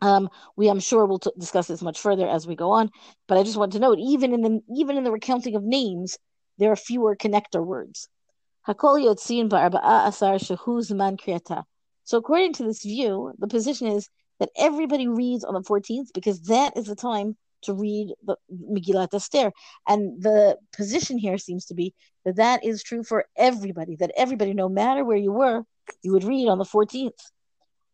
Um, 0.02 0.28
we, 0.56 0.68
I'm 0.68 0.80
sure, 0.80 1.06
will 1.06 1.20
t- 1.20 1.30
discuss 1.38 1.68
this 1.68 1.80
much 1.80 2.00
further 2.00 2.26
as 2.26 2.46
we 2.46 2.56
go 2.56 2.72
on. 2.72 2.90
But 3.28 3.38
I 3.38 3.44
just 3.44 3.56
want 3.56 3.72
to 3.74 3.78
note, 3.78 3.98
even 4.00 4.34
in 4.34 4.42
the 4.42 4.60
even 4.76 4.96
in 4.96 5.04
the 5.04 5.12
recounting 5.12 5.54
of 5.54 5.62
names, 5.62 6.18
there 6.58 6.72
are 6.72 6.76
fewer 6.76 7.16
connector 7.16 7.64
words. 7.64 8.08
Hakol 8.66 9.00
yotzin 9.00 9.48
ba'arba'a 9.48 10.08
asar 10.08 10.34
shehu 10.34 10.82
zman 10.82 11.16
kriyata. 11.20 11.64
So, 12.03 12.17
according 12.17 12.53
to 12.53 12.63
this 12.63 12.83
view, 12.83 13.33
the 13.37 13.47
position 13.47 13.87
is 13.87 14.09
that 14.39 14.49
everybody 14.57 15.07
reads 15.07 15.43
on 15.43 15.53
the 15.53 15.61
14th 15.61 16.07
because 16.13 16.41
that 16.43 16.77
is 16.77 16.85
the 16.85 16.95
time 16.95 17.35
to 17.63 17.73
read 17.73 18.13
the 18.25 18.35
Megillat 18.51 19.13
Esther. 19.13 19.51
And 19.87 20.21
the 20.21 20.57
position 20.75 21.17
here 21.17 21.37
seems 21.37 21.65
to 21.65 21.73
be 21.73 21.93
that 22.25 22.35
that 22.37 22.63
is 22.63 22.83
true 22.83 23.03
for 23.03 23.25
everybody, 23.35 23.95
that 23.97 24.11
everybody, 24.15 24.53
no 24.53 24.69
matter 24.69 25.03
where 25.03 25.17
you 25.17 25.31
were, 25.31 25.63
you 26.01 26.11
would 26.13 26.23
read 26.23 26.47
on 26.47 26.57
the 26.57 26.65
14th. 26.65 27.19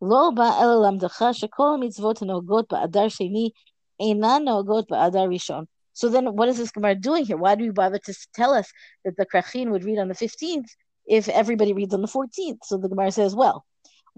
לא 0.02 0.30
בא 0.34 0.62
אלא 0.62 0.86
למדך 0.86 1.24
שכל 1.32 1.68
המצוות 1.74 2.22
הנהוגות 2.22 2.72
באדר 2.72 3.08
שני 3.08 3.50
אינן 4.00 4.42
נהוגות 4.44 4.90
באדר 4.90 5.24
ראשון. 5.30 5.64
So 5.94 6.08
then 6.08 6.26
what 6.36 6.48
is 6.48 6.58
this 6.58 6.72
Gemara 6.72 6.96
doing 6.96 7.24
here? 7.24 7.36
Why 7.36 7.54
do 7.54 7.64
we 7.64 7.70
bother 7.70 7.98
to 7.98 8.14
tell 8.34 8.52
us 8.52 8.68
that 9.04 9.16
the 9.16 9.24
Krachin 9.24 9.70
would 9.70 9.84
read 9.84 9.98
on 9.98 10.08
the 10.08 10.14
15th 10.14 10.68
if 11.06 11.28
everybody 11.28 11.72
reads 11.72 11.94
on 11.94 12.02
the 12.02 12.08
14th? 12.08 12.58
So 12.64 12.76
the 12.76 12.88
Gemara 12.88 13.12
says, 13.12 13.34
well, 13.34 13.64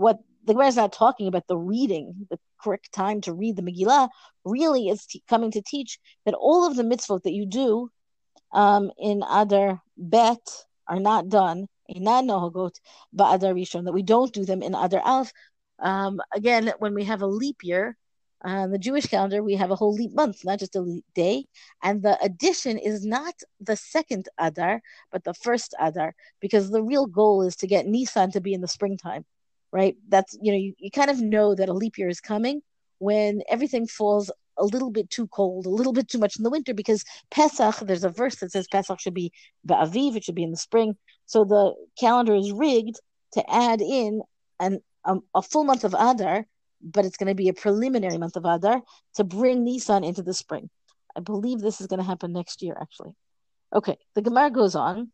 what 0.02 0.20
the 0.46 0.54
Gemara 0.54 0.68
is 0.68 0.76
not 0.76 0.92
talking 0.92 1.28
about 1.28 1.46
the 1.48 1.58
reading, 1.58 2.28
the 2.30 2.40
correct 2.62 2.92
time 2.92 3.22
to 3.22 3.34
read 3.34 3.56
the 3.56 3.62
Megillah, 3.62 4.10
really 4.44 4.90
is 4.90 5.06
t- 5.06 5.24
coming 5.30 5.52
to 5.52 5.62
teach 5.62 6.00
that 6.26 6.34
all 6.34 6.66
of 6.66 6.76
the 6.76 6.84
mitzvot 6.84 7.24
that 7.24 7.34
you 7.34 7.46
do 7.46 7.92
um, 8.52 8.92
in 8.98 9.24
Adar 9.30 9.82
Bet 9.98 10.66
are 10.88 11.00
not 11.00 11.30
done, 11.30 11.68
that 13.86 13.94
we 13.94 14.04
don't 14.04 14.34
do 14.34 14.44
them 14.44 14.64
in 14.64 14.74
Adar 14.74 15.02
Alf. 15.06 15.32
Um, 15.80 16.20
again, 16.34 16.74
when 16.80 16.96
we 16.96 17.04
have 17.04 17.22
a 17.22 17.28
leap 17.28 17.58
year, 17.64 17.96
on 18.44 18.72
the 18.72 18.80
Jewish 18.80 19.06
calendar, 19.06 19.44
we 19.44 19.54
have 19.54 19.70
a 19.70 19.76
whole 19.76 19.94
leap 19.94 20.16
month, 20.16 20.44
not 20.44 20.58
just 20.58 20.76
a 20.76 20.82
leap 20.82 21.06
day. 21.14 21.46
And 21.84 22.02
the 22.02 22.18
addition 22.24 22.80
is 22.80 23.06
not 23.06 23.36
the 23.60 23.76
second 23.76 24.30
Adar, 24.40 24.82
but 25.12 25.24
the 25.24 25.36
first 25.36 25.76
Adar, 25.80 26.16
because 26.40 26.72
the 26.72 26.82
real 26.82 27.06
goal 27.06 27.44
is 27.44 27.56
to 27.58 27.68
get 27.68 27.86
Nisan 27.86 28.32
to 28.32 28.42
be 28.42 28.54
in 28.56 28.62
the 28.62 28.68
springtime 28.68 29.26
right? 29.72 29.96
That's, 30.10 30.38
you 30.42 30.52
know, 30.52 30.58
you, 30.58 30.74
you 30.78 30.92
kind 30.92 31.10
of 31.10 31.22
know 31.22 31.56
that 31.56 31.70
a 31.70 31.74
leap 31.74 31.98
year 31.98 32.10
is 32.10 32.20
coming 32.20 32.62
when 33.00 33.42
everything 33.50 33.88
falls 33.88 34.32
a 34.58 34.66
little 34.66 34.92
bit 34.92 35.10
too 35.10 35.28
cold, 35.28 35.66
a 35.66 35.70
little 35.70 35.94
bit 35.94 36.08
too 36.08 36.20
much 36.20 36.38
in 36.38 36.44
the 36.44 36.50
winter, 36.50 36.74
because 36.74 37.04
Pesach, 37.32 37.76
there's 37.80 38.04
a 38.04 38.10
verse 38.10 38.36
that 38.38 38.52
says 38.52 38.68
Pesach 38.68 39.00
should 39.00 39.14
be 39.14 39.32
Ba'aviv, 39.68 40.16
it 40.16 40.24
should 40.24 40.36
be 40.36 40.44
in 40.44 40.52
the 40.52 40.58
spring. 40.58 40.96
So 41.26 41.46
the 41.46 41.74
calendar 42.00 42.36
is 42.36 42.52
rigged 42.52 43.00
to 43.34 43.54
add 43.54 43.82
in 43.82 44.22
an, 44.60 44.82
um, 45.06 45.24
a 45.34 45.42
full 45.42 45.64
month 45.64 45.84
of 45.84 45.96
Adar, 45.98 46.46
but 46.84 47.06
it's 47.06 47.18
going 47.18 47.30
to 47.30 47.36
be 47.36 47.50
a 47.50 47.54
preliminary 47.54 48.18
month 48.18 48.36
of 48.36 48.46
Adar 48.46 48.82
to 49.16 49.24
bring 49.24 49.64
Nisan 49.64 50.04
into 50.04 50.22
the 50.22 50.34
spring. 50.34 50.70
I 51.16 51.22
believe 51.22 51.60
this 51.60 51.82
is 51.82 51.88
going 51.88 52.00
to 52.00 52.06
happen 52.06 52.34
next 52.34 52.62
year, 52.62 52.78
actually. 52.80 53.14
Okay, 53.74 53.98
the 54.16 54.22
Gemara 54.22 54.52
goes 54.52 54.76
on. 54.76 55.12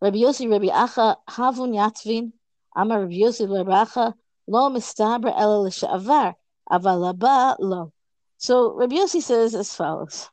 Rabbi 0.00 0.18
Yossi, 0.18 0.50
Rabbi 0.50 0.66
Acha, 0.66 1.16
Havun 1.28 1.74
Yatvin, 1.74 2.32
Amar 2.76 3.10
Yosef 3.10 3.48
Rabacha 3.48 4.14
lo 4.46 4.70
mistabra 4.70 5.32
ela 5.36 5.62
l'shavar 5.62 6.34
aval 6.70 7.56
lo. 7.58 7.92
So 8.38 8.74
Rabbi 8.74 8.96
Yossi 8.96 9.22
says 9.22 9.54
as 9.54 9.74
follows: 9.74 10.28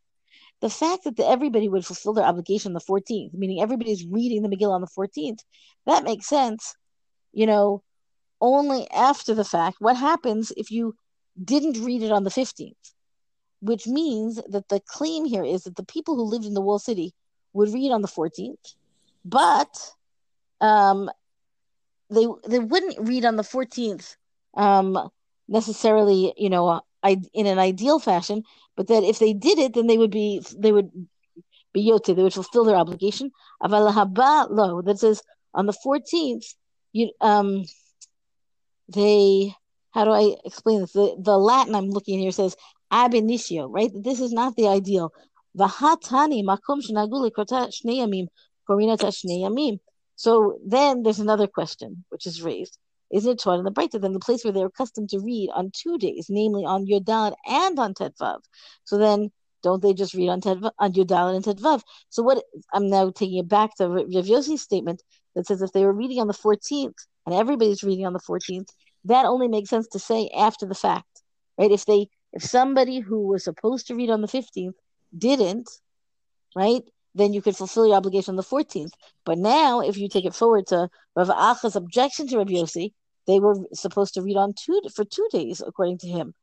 the 0.63 0.69
fact 0.69 1.03
that 1.03 1.17
the, 1.17 1.27
everybody 1.27 1.67
would 1.67 1.86
fulfill 1.86 2.13
their 2.13 2.25
obligation 2.25 2.69
on 2.69 2.73
the 2.73 2.79
14th, 2.79 3.34
meaning 3.34 3.62
everybody's 3.62 4.06
reading 4.06 4.41
the 4.41 4.49
Megillah 4.49 4.75
on 4.75 4.82
the 4.82 4.88
14th, 4.88 5.39
that 5.86 6.03
makes 6.03 6.27
sense. 6.27 6.75
You 7.34 7.47
know, 7.47 7.84
only 8.39 8.89
after 8.91 9.34
the 9.34 9.43
fact. 9.43 9.77
What 9.79 9.97
happens 9.97 10.51
if 10.56 10.71
you 10.71 10.95
didn't 11.43 11.84
read 11.84 12.03
it 12.03 12.12
on 12.12 12.23
the 12.23 12.29
15th? 12.29 12.93
Which 13.62 13.88
means 13.88 14.41
that 14.49 14.69
the 14.69 14.82
claim 14.86 15.25
here 15.25 15.43
is 15.43 15.63
that 15.63 15.75
the 15.75 15.86
people 15.86 16.15
who 16.15 16.23
lived 16.23 16.45
in 16.45 16.53
the 16.53 16.62
wall 16.62 16.79
city 16.79 17.13
would 17.53 17.73
read 17.73 17.91
on 17.91 18.01
the 18.01 18.08
14th, 18.08 18.75
but 19.25 19.91
um, 20.62 21.10
they 22.13 22.28
they 22.47 22.60
wouldn't 22.60 23.08
read 23.08 23.26
on 23.26 23.36
the 23.36 23.43
14th 23.43 24.15
um, 24.56 25.10
necessarily, 25.47 26.34
you 26.38 26.49
know, 26.49 26.82
I, 27.02 27.17
in 27.34 27.47
an 27.47 27.60
ideal 27.60 27.99
fashion, 27.99 28.43
but 28.76 28.88
that 28.88 29.04
if 29.04 29.19
they 29.19 29.34
did 29.34 29.60
it, 29.60 29.73
then 29.73 29.88
they 29.88 29.97
would 29.97 30.12
be 30.12 30.41
they 30.58 30.71
would 30.71 30.91
be 31.73 31.89
yote, 31.89 32.06
they 32.06 32.23
would 32.23 32.34
fulfill 32.34 32.63
their 32.63 32.76
obligation. 32.78 33.32
lo 33.62 34.82
that 34.82 34.99
says 34.99 35.21
on 35.54 35.65
the 35.65 35.73
14th, 35.86 36.45
you 36.93 37.12
um, 37.21 37.65
they 38.88 39.54
how 39.91 40.06
do 40.06 40.12
I 40.12 40.36
explain 40.45 40.82
this? 40.82 40.93
The 40.93 41.15
the 41.19 41.38
Latin 41.38 41.76
I'm 41.76 41.89
looking 41.89 42.19
here 42.19 42.32
says 42.32 42.56
ab 42.91 43.13
initio, 43.13 43.67
right? 43.67 43.91
This 43.93 44.19
is 44.21 44.32
not 44.32 44.56
the 44.56 44.67
ideal. 44.67 45.13
Vahatani 45.58 46.43
makom 46.43 46.82
shenaguli 46.82 47.32
korina 47.32 48.97
shnei 48.97 49.41
yamim. 49.41 49.80
So 50.15 50.60
then 50.65 51.04
there's 51.04 51.19
another 51.19 51.47
question 51.47 52.06
which 52.10 52.26
is 52.26 52.41
raised. 52.41 52.78
Isn't 53.12 53.32
it 53.34 53.39
taught 53.39 53.60
in 53.60 53.65
the 53.65 53.71
Breita 53.71 54.02
then 54.02 54.13
the 54.13 54.19
place 54.19 54.43
where 54.43 54.54
they're 54.54 54.67
accustomed 54.67 55.10
to 55.10 55.19
read 55.19 55.49
on 55.54 55.71
two 55.71 55.97
days, 55.97 56.28
namely 56.30 56.65
on 56.65 56.88
Yodal 56.88 57.36
and 57.47 57.78
on 57.78 57.93
Tedvav? 57.93 58.39
So 58.86 58.97
then 58.97 59.32
don't 59.62 59.82
they 59.82 59.93
just 59.93 60.13
read 60.13 60.30
on 60.30 60.41
Tedvav, 60.41 60.71
on 60.80 60.93
Yodal 60.93 61.36
and 61.36 61.45
Tedvav? 61.45 61.84
So 62.10 62.23
what 62.23 62.43
I'm 62.73 62.89
now 62.89 63.12
taking 63.12 63.38
it 63.38 63.47
back 63.47 63.76
to 63.76 63.88
Rav 63.88 64.08
Yossi's 64.08 64.62
statement 64.62 65.04
that 65.36 65.47
says 65.47 65.62
if 65.62 65.71
they 65.71 65.86
were 65.86 65.93
reading 65.93 66.19
on 66.19 66.28
the 66.28 66.34
14th 66.34 66.95
and 67.26 67.36
everybody's 67.36 67.84
reading 67.84 68.06
on 68.06 68.13
the 68.13 68.19
14th, 68.19 68.69
that 69.06 69.26
only 69.26 69.47
makes 69.47 69.69
sense 69.69 69.88
to 69.89 69.99
say 69.99 70.30
after 70.36 70.65
the 70.65 70.76
fact, 70.76 71.21
right? 71.58 71.71
If 71.71 71.86
they 71.86 72.08
if 72.34 72.43
somebody 72.43 72.99
who 72.99 73.28
was 73.28 73.43
supposed 73.43 73.88
to 73.88 73.95
read 73.95 74.10
on 74.10 74.21
the 74.21 74.28
15th 74.28 74.73
didn't, 75.15 75.69
right? 76.56 76.84
Then 77.15 77.34
you 77.34 77.41
could 77.41 77.56
fulfill 77.56 77.86
your 77.86 77.95
obligation 77.95 78.34
on 78.34 78.36
the 78.38 78.43
14th. 78.43 78.91
But 79.26 79.38
now, 79.38 79.82
if 79.82 79.97
you 79.97 80.10
take 80.10 80.26
it 80.26 80.36
forward 80.36 80.67
to 80.67 80.89
Rav 81.15 81.30
Acha's 81.30 81.76
objection 81.76 82.28
to 82.28 82.38
Rav 82.38 82.47
Yossi, 82.47 82.93
they 83.28 83.39
were 83.39 83.56
supposed 83.73 84.15
to 84.15 84.21
read 84.21 84.38
on 84.38 84.54
two 84.54 84.82
for 84.93 85.06
two 85.06 85.28
days, 85.32 85.62
according 85.65 85.99
to 85.99 86.08
him, 86.08 86.34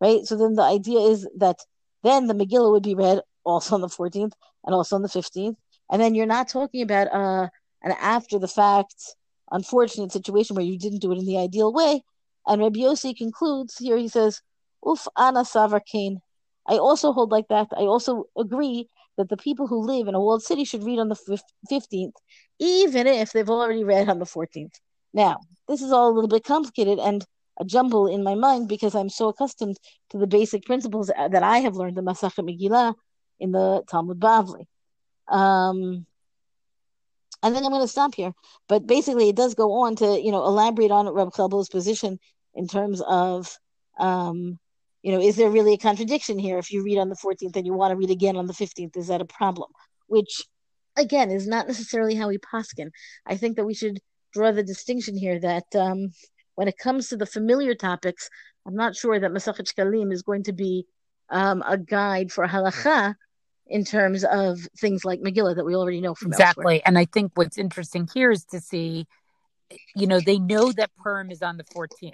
right? 0.00 0.24
So 0.24 0.36
then 0.36 0.54
the 0.54 0.62
idea 0.62 1.00
is 1.00 1.28
that 1.38 1.56
then 2.02 2.26
the 2.26 2.34
Megillah 2.34 2.70
would 2.70 2.82
be 2.82 2.94
read 2.94 3.20
also 3.44 3.74
on 3.74 3.80
the 3.80 3.88
14th 3.88 4.32
and 4.64 4.74
also 4.74 4.96
on 4.96 5.02
the 5.02 5.08
15th, 5.08 5.56
and 5.90 6.00
then 6.00 6.14
you're 6.14 6.26
not 6.26 6.48
talking 6.48 6.82
about 6.82 7.08
uh, 7.12 7.48
an 7.82 7.92
after 8.00 8.38
the 8.38 8.48
fact 8.48 9.16
unfortunate 9.50 10.12
situation 10.12 10.54
where 10.54 10.64
you 10.64 10.78
didn't 10.78 11.00
do 11.00 11.12
it 11.12 11.18
in 11.18 11.24
the 11.24 11.38
ideal 11.38 11.72
way. 11.72 12.02
And 12.46 12.60
Rabbi 12.60 12.80
Yossi 12.80 13.16
concludes 13.16 13.76
here. 13.78 13.96
He 13.96 14.08
says, 14.08 14.42
"Uf 14.86 15.08
ana 15.16 15.40
savar 15.40 15.80
kain." 15.84 16.20
I 16.66 16.76
also 16.76 17.12
hold 17.12 17.32
like 17.32 17.48
that. 17.48 17.68
I 17.76 17.82
also 17.82 18.24
agree 18.36 18.88
that 19.18 19.28
the 19.28 19.36
people 19.36 19.66
who 19.66 19.84
live 19.84 20.08
in 20.08 20.14
a 20.14 20.20
walled 20.20 20.42
city 20.42 20.64
should 20.64 20.84
read 20.84 20.98
on 20.98 21.10
the 21.10 21.40
fifteenth, 21.68 22.14
even 22.58 23.06
if 23.06 23.32
they've 23.32 23.50
already 23.50 23.84
read 23.84 24.08
on 24.08 24.18
the 24.18 24.26
fourteenth. 24.26 24.80
Now, 25.12 25.40
this 25.68 25.82
is 25.82 25.92
all 25.92 26.08
a 26.08 26.14
little 26.14 26.28
bit 26.28 26.44
complicated 26.44 26.98
and 26.98 27.24
a 27.60 27.64
jumble 27.64 28.06
in 28.06 28.22
my 28.22 28.34
mind 28.34 28.68
because 28.68 28.94
I'm 28.94 29.10
so 29.10 29.28
accustomed 29.28 29.76
to 30.10 30.18
the 30.18 30.26
basic 30.26 30.64
principles 30.64 31.08
that 31.08 31.42
I 31.42 31.58
have 31.58 31.76
learned 31.76 31.98
in 31.98 32.04
Masachet 32.04 32.44
Megillah 32.44 32.94
in 33.40 33.52
the 33.52 33.82
Talmud 33.90 34.20
Bavli. 34.20 34.66
Um, 35.28 36.06
and 37.42 37.54
then 37.54 37.64
I'm 37.64 37.70
going 37.70 37.82
to 37.82 37.88
stop 37.88 38.14
here. 38.14 38.32
But 38.68 38.86
basically, 38.86 39.28
it 39.28 39.36
does 39.36 39.54
go 39.54 39.82
on 39.82 39.96
to 39.96 40.20
you 40.20 40.32
know 40.32 40.44
elaborate 40.44 40.90
on 40.90 41.08
Reb 41.08 41.32
Chelbo's 41.32 41.68
position 41.68 42.18
in 42.54 42.66
terms 42.66 43.02
of 43.06 43.58
um, 43.98 44.58
you 45.08 45.14
know 45.14 45.22
is 45.22 45.36
there 45.36 45.48
really 45.48 45.72
a 45.72 45.78
contradiction 45.78 46.38
here 46.38 46.58
if 46.58 46.70
you 46.70 46.84
read 46.84 46.98
on 46.98 47.08
the 47.08 47.16
14th 47.16 47.56
and 47.56 47.64
you 47.64 47.72
want 47.72 47.92
to 47.92 47.96
read 47.96 48.10
again 48.10 48.36
on 48.36 48.46
the 48.46 48.52
15th? 48.52 48.94
Is 48.94 49.06
that 49.06 49.22
a 49.22 49.24
problem? 49.24 49.70
Which 50.06 50.42
again 50.96 51.30
is 51.30 51.46
not 51.48 51.66
necessarily 51.66 52.14
how 52.14 52.28
we 52.28 52.36
paskin. 52.36 52.90
I 53.24 53.38
think 53.38 53.56
that 53.56 53.64
we 53.64 53.72
should 53.72 54.00
draw 54.34 54.52
the 54.52 54.62
distinction 54.62 55.16
here 55.16 55.40
that 55.40 55.64
um, 55.74 56.12
when 56.56 56.68
it 56.68 56.76
comes 56.76 57.08
to 57.08 57.16
the 57.16 57.24
familiar 57.24 57.74
topics, 57.74 58.28
I'm 58.66 58.74
not 58.74 58.96
sure 58.96 59.18
that 59.18 59.30
Masachet 59.30 59.72
Shkalim 59.72 60.12
is 60.12 60.20
going 60.20 60.42
to 60.42 60.52
be 60.52 60.84
um, 61.30 61.64
a 61.66 61.78
guide 61.78 62.30
for 62.30 62.46
halacha 62.46 63.14
in 63.66 63.86
terms 63.86 64.24
of 64.24 64.58
things 64.78 65.06
like 65.06 65.22
Megillah 65.22 65.56
that 65.56 65.64
we 65.64 65.74
already 65.74 66.02
know 66.02 66.14
from 66.14 66.32
exactly. 66.32 66.64
Elsewhere. 66.64 66.82
And 66.84 66.98
I 66.98 67.06
think 67.06 67.32
what's 67.34 67.56
interesting 67.56 68.10
here 68.12 68.30
is 68.30 68.44
to 68.50 68.60
see, 68.60 69.06
you 69.96 70.06
know, 70.06 70.20
they 70.20 70.38
know 70.38 70.70
that 70.72 70.90
Purim 71.02 71.30
is 71.30 71.40
on 71.40 71.56
the 71.56 71.64
14th, 71.64 72.12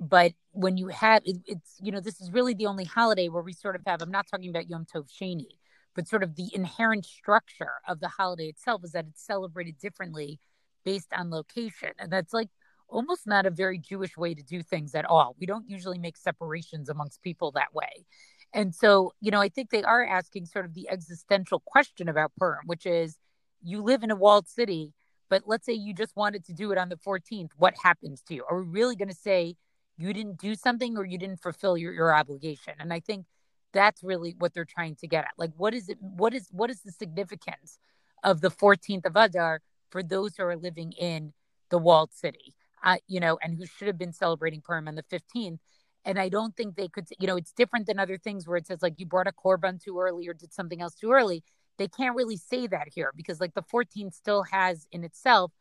but 0.00 0.32
when 0.52 0.76
you 0.76 0.88
have 0.88 1.22
it, 1.24 1.38
it's, 1.46 1.76
you 1.80 1.92
know, 1.92 2.00
this 2.00 2.20
is 2.20 2.30
really 2.30 2.54
the 2.54 2.66
only 2.66 2.84
holiday 2.84 3.28
where 3.28 3.42
we 3.42 3.52
sort 3.52 3.76
of 3.76 3.82
have. 3.86 4.02
I'm 4.02 4.10
not 4.10 4.26
talking 4.28 4.50
about 4.50 4.68
Yom 4.68 4.86
Tov 4.86 5.08
Sheni, 5.10 5.46
but 5.94 6.08
sort 6.08 6.22
of 6.22 6.36
the 6.36 6.50
inherent 6.52 7.04
structure 7.04 7.72
of 7.88 8.00
the 8.00 8.08
holiday 8.08 8.46
itself 8.46 8.82
is 8.84 8.92
that 8.92 9.06
it's 9.08 9.24
celebrated 9.24 9.78
differently 9.78 10.40
based 10.84 11.12
on 11.16 11.30
location, 11.30 11.90
and 11.98 12.10
that's 12.10 12.32
like 12.32 12.50
almost 12.88 13.26
not 13.26 13.46
a 13.46 13.50
very 13.50 13.78
Jewish 13.78 14.16
way 14.16 14.34
to 14.34 14.42
do 14.42 14.62
things 14.62 14.94
at 14.94 15.04
all. 15.04 15.34
We 15.40 15.46
don't 15.46 15.68
usually 15.68 15.98
make 15.98 16.16
separations 16.16 16.88
amongst 16.88 17.22
people 17.22 17.52
that 17.52 17.74
way. 17.74 18.04
And 18.52 18.74
so, 18.74 19.12
you 19.20 19.30
know, 19.30 19.40
I 19.40 19.48
think 19.48 19.70
they 19.70 19.82
are 19.82 20.04
asking 20.04 20.46
sort 20.46 20.64
of 20.64 20.74
the 20.74 20.88
existential 20.88 21.60
question 21.66 22.08
about 22.08 22.32
Purim, 22.38 22.66
which 22.66 22.86
is 22.86 23.18
you 23.62 23.82
live 23.82 24.02
in 24.02 24.10
a 24.10 24.16
walled 24.16 24.48
city, 24.48 24.92
but 25.28 25.42
let's 25.46 25.66
say 25.66 25.72
you 25.72 25.92
just 25.94 26.14
wanted 26.14 26.44
to 26.44 26.52
do 26.52 26.70
it 26.70 26.78
on 26.78 26.88
the 26.88 26.96
14th. 26.96 27.50
What 27.56 27.74
happens 27.82 28.22
to 28.28 28.34
you? 28.34 28.44
Are 28.48 28.62
we 28.62 28.68
really 28.68 28.94
going 28.94 29.08
to 29.08 29.14
say 29.14 29.56
you 29.96 30.12
didn't 30.12 30.38
do 30.38 30.54
something 30.54 30.96
or 30.96 31.04
you 31.04 31.18
didn't 31.18 31.40
fulfill 31.40 31.76
your, 31.76 31.92
your 31.92 32.14
obligation? 32.14 32.74
And 32.78 32.92
I 32.92 33.00
think 33.00 33.26
that's 33.72 34.02
really 34.02 34.34
what 34.38 34.54
they're 34.54 34.64
trying 34.64 34.96
to 34.96 35.06
get 35.06 35.24
at. 35.24 35.32
Like, 35.36 35.52
what 35.56 35.74
is 35.74 35.88
it? 35.88 35.98
What 36.00 36.34
is 36.34 36.48
what 36.52 36.70
is 36.70 36.82
the 36.82 36.92
significance 36.92 37.78
of 38.22 38.40
the 38.40 38.50
14th 38.50 39.06
of 39.06 39.16
Adar 39.16 39.60
for 39.90 40.02
those 40.02 40.36
who 40.36 40.44
are 40.44 40.56
living 40.56 40.92
in 40.92 41.32
the 41.70 41.78
walled 41.78 42.12
city? 42.12 42.54
Uh, 42.82 42.96
you 43.06 43.18
know, 43.18 43.38
and 43.42 43.56
who 43.56 43.64
should 43.66 43.86
have 43.86 43.98
been 43.98 44.12
celebrating 44.12 44.60
Purim 44.60 44.88
on 44.88 44.94
the 44.94 45.02
15th 45.04 45.58
and 46.04 46.18
I 46.18 46.28
don't 46.28 46.56
think 46.56 46.76
they 46.76 46.88
could, 46.88 47.08
you 47.18 47.26
know, 47.26 47.36
it's 47.36 47.52
different 47.52 47.86
than 47.86 47.98
other 47.98 48.18
things 48.18 48.46
where 48.46 48.56
it 48.56 48.66
says 48.66 48.82
like 48.82 48.94
you 48.98 49.06
brought 49.06 49.26
a 49.26 49.32
korban 49.32 49.82
too 49.82 49.98
early 49.98 50.28
or 50.28 50.34
did 50.34 50.52
something 50.52 50.80
else 50.80 50.94
too 50.94 51.12
early. 51.12 51.42
They 51.78 51.88
can't 51.88 52.14
really 52.14 52.36
say 52.36 52.66
that 52.66 52.88
here 52.94 53.12
because 53.16 53.40
like 53.40 53.54
the 53.54 53.62
14th 53.62 54.14
still 54.14 54.44
has 54.44 54.86
in 54.92 55.02
itself, 55.02 55.52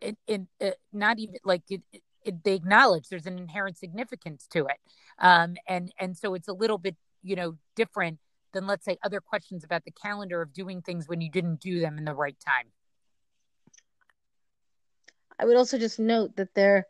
in, 0.00 0.16
in 0.26 0.48
uh, 0.60 0.70
not 0.92 1.18
even 1.18 1.36
like 1.44 1.62
it, 1.68 1.82
it, 2.24 2.44
they 2.44 2.54
acknowledge 2.54 3.08
there's 3.08 3.26
an 3.26 3.38
inherent 3.38 3.78
significance 3.78 4.46
to 4.52 4.66
it, 4.66 4.78
um, 5.18 5.56
and 5.68 5.92
and 5.98 6.16
so 6.16 6.34
it's 6.34 6.48
a 6.48 6.52
little 6.52 6.78
bit 6.78 6.96
you 7.22 7.36
know 7.36 7.56
different 7.76 8.18
than 8.52 8.66
let's 8.66 8.84
say 8.84 8.98
other 9.02 9.20
questions 9.20 9.64
about 9.64 9.84
the 9.84 9.90
calendar 9.90 10.42
of 10.42 10.52
doing 10.52 10.82
things 10.82 11.08
when 11.08 11.20
you 11.20 11.30
didn't 11.30 11.60
do 11.60 11.80
them 11.80 11.98
in 11.98 12.04
the 12.04 12.14
right 12.14 12.36
time. 12.44 12.66
I 15.38 15.44
would 15.44 15.56
also 15.56 15.78
just 15.78 15.98
note 15.98 16.36
that 16.36 16.54
there 16.54 16.86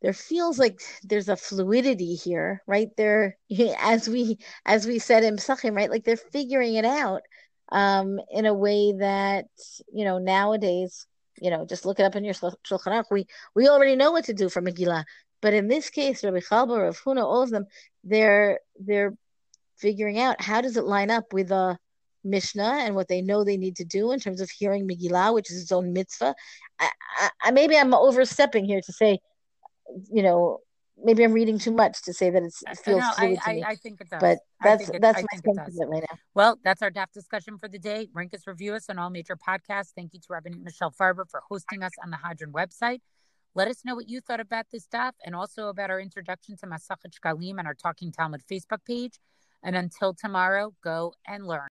there 0.00 0.12
feels 0.12 0.58
like 0.58 0.80
there's 1.02 1.28
a 1.28 1.36
fluidity 1.36 2.14
here, 2.14 2.62
right? 2.66 2.88
There, 2.96 3.36
as 3.80 4.08
we 4.08 4.38
as 4.64 4.86
we 4.86 4.98
said 4.98 5.24
in 5.24 5.36
Psachim, 5.36 5.74
right? 5.74 5.90
Like 5.90 6.04
they're 6.04 6.16
figuring 6.16 6.74
it 6.74 6.84
out 6.84 7.22
um, 7.70 8.20
in 8.30 8.46
a 8.46 8.54
way 8.54 8.92
that 8.98 9.46
you 9.92 10.04
know 10.04 10.18
nowadays, 10.18 11.06
you 11.40 11.50
know, 11.50 11.66
just 11.66 11.84
look 11.86 12.00
it 12.00 12.04
up 12.04 12.16
in 12.16 12.24
your 12.24 12.34
Shulchan 12.34 12.56
Aruch. 12.86 13.10
We 13.10 13.26
we 13.54 13.68
already 13.68 13.96
know 13.96 14.12
what 14.12 14.24
to 14.26 14.34
do 14.34 14.48
for 14.48 14.62
Megillah, 14.62 15.04
but 15.40 15.54
in 15.54 15.68
this 15.68 15.90
case, 15.90 16.24
Rabbi 16.24 16.40
Chalba, 16.40 16.82
Rav 16.82 17.00
Huna, 17.00 17.24
all 17.24 17.42
of 17.42 17.50
them, 17.50 17.66
they're 18.04 18.60
they're 18.78 19.14
figuring 19.76 20.18
out 20.18 20.40
how 20.40 20.60
does 20.60 20.76
it 20.76 20.84
line 20.84 21.10
up 21.10 21.32
with 21.32 21.48
the 21.48 21.78
Mishnah 22.24 22.80
and 22.82 22.94
what 22.94 23.08
they 23.08 23.22
know 23.22 23.44
they 23.44 23.56
need 23.56 23.76
to 23.76 23.84
do 23.84 24.12
in 24.12 24.20
terms 24.20 24.40
of 24.40 24.50
hearing 24.50 24.88
Megillah, 24.88 25.32
which 25.34 25.50
is 25.50 25.62
its 25.62 25.72
own 25.72 25.92
mitzvah. 25.92 26.34
I, 26.80 26.90
I, 27.42 27.50
maybe 27.52 27.76
I'm 27.76 27.94
overstepping 27.94 28.64
here 28.64 28.80
to 28.80 28.92
say 28.92 29.18
you 30.10 30.22
know, 30.22 30.58
maybe 31.04 31.24
I'm 31.24 31.32
reading 31.32 31.58
too 31.58 31.72
much 31.72 32.02
to 32.02 32.12
say 32.12 32.30
that 32.30 32.42
it's, 32.42 32.62
uh, 32.66 32.72
it 32.72 32.78
feels 32.78 33.00
no, 33.00 33.10
fluid 33.12 33.38
I, 33.44 33.50
to 33.50 33.56
me. 33.56 33.62
I, 33.62 33.68
I, 33.70 33.74
think 33.76 34.00
it 34.00 34.10
does. 34.10 34.20
But 34.20 34.38
that's 34.62 34.88
it, 34.88 35.00
that's 35.00 35.22
my 35.22 35.54
sense 35.54 35.76
of 35.76 35.82
it 35.82 35.88
right 35.88 36.04
now. 36.10 36.18
Well, 36.34 36.58
that's 36.64 36.82
our 36.82 36.90
DAF 36.90 37.12
discussion 37.12 37.58
for 37.58 37.68
the 37.68 37.78
day. 37.78 38.08
Rank 38.12 38.34
us, 38.34 38.46
review 38.46 38.74
us 38.74 38.88
on 38.88 38.98
all 38.98 39.10
major 39.10 39.36
podcasts. 39.36 39.92
Thank 39.94 40.14
you 40.14 40.20
to 40.20 40.28
Rabbanit 40.28 40.62
Michelle 40.62 40.92
Farber 40.92 41.28
for 41.28 41.42
hosting 41.48 41.82
us 41.82 41.92
on 42.02 42.10
the 42.10 42.18
Hadran 42.18 42.52
website. 42.52 43.00
Let 43.54 43.68
us 43.68 43.84
know 43.84 43.94
what 43.94 44.08
you 44.08 44.20
thought 44.20 44.40
about 44.40 44.66
this 44.70 44.84
stuff 44.84 45.14
and 45.24 45.34
also 45.34 45.68
about 45.68 45.90
our 45.90 46.00
introduction 46.00 46.56
to 46.58 46.66
Masachet 46.66 47.12
Shkalim 47.18 47.58
and 47.58 47.66
our 47.66 47.74
Talking 47.74 48.12
Talmud 48.12 48.42
Facebook 48.50 48.84
page. 48.86 49.18
And 49.62 49.74
until 49.74 50.14
tomorrow, 50.14 50.74
go 50.84 51.14
and 51.26 51.46
learn. 51.46 51.68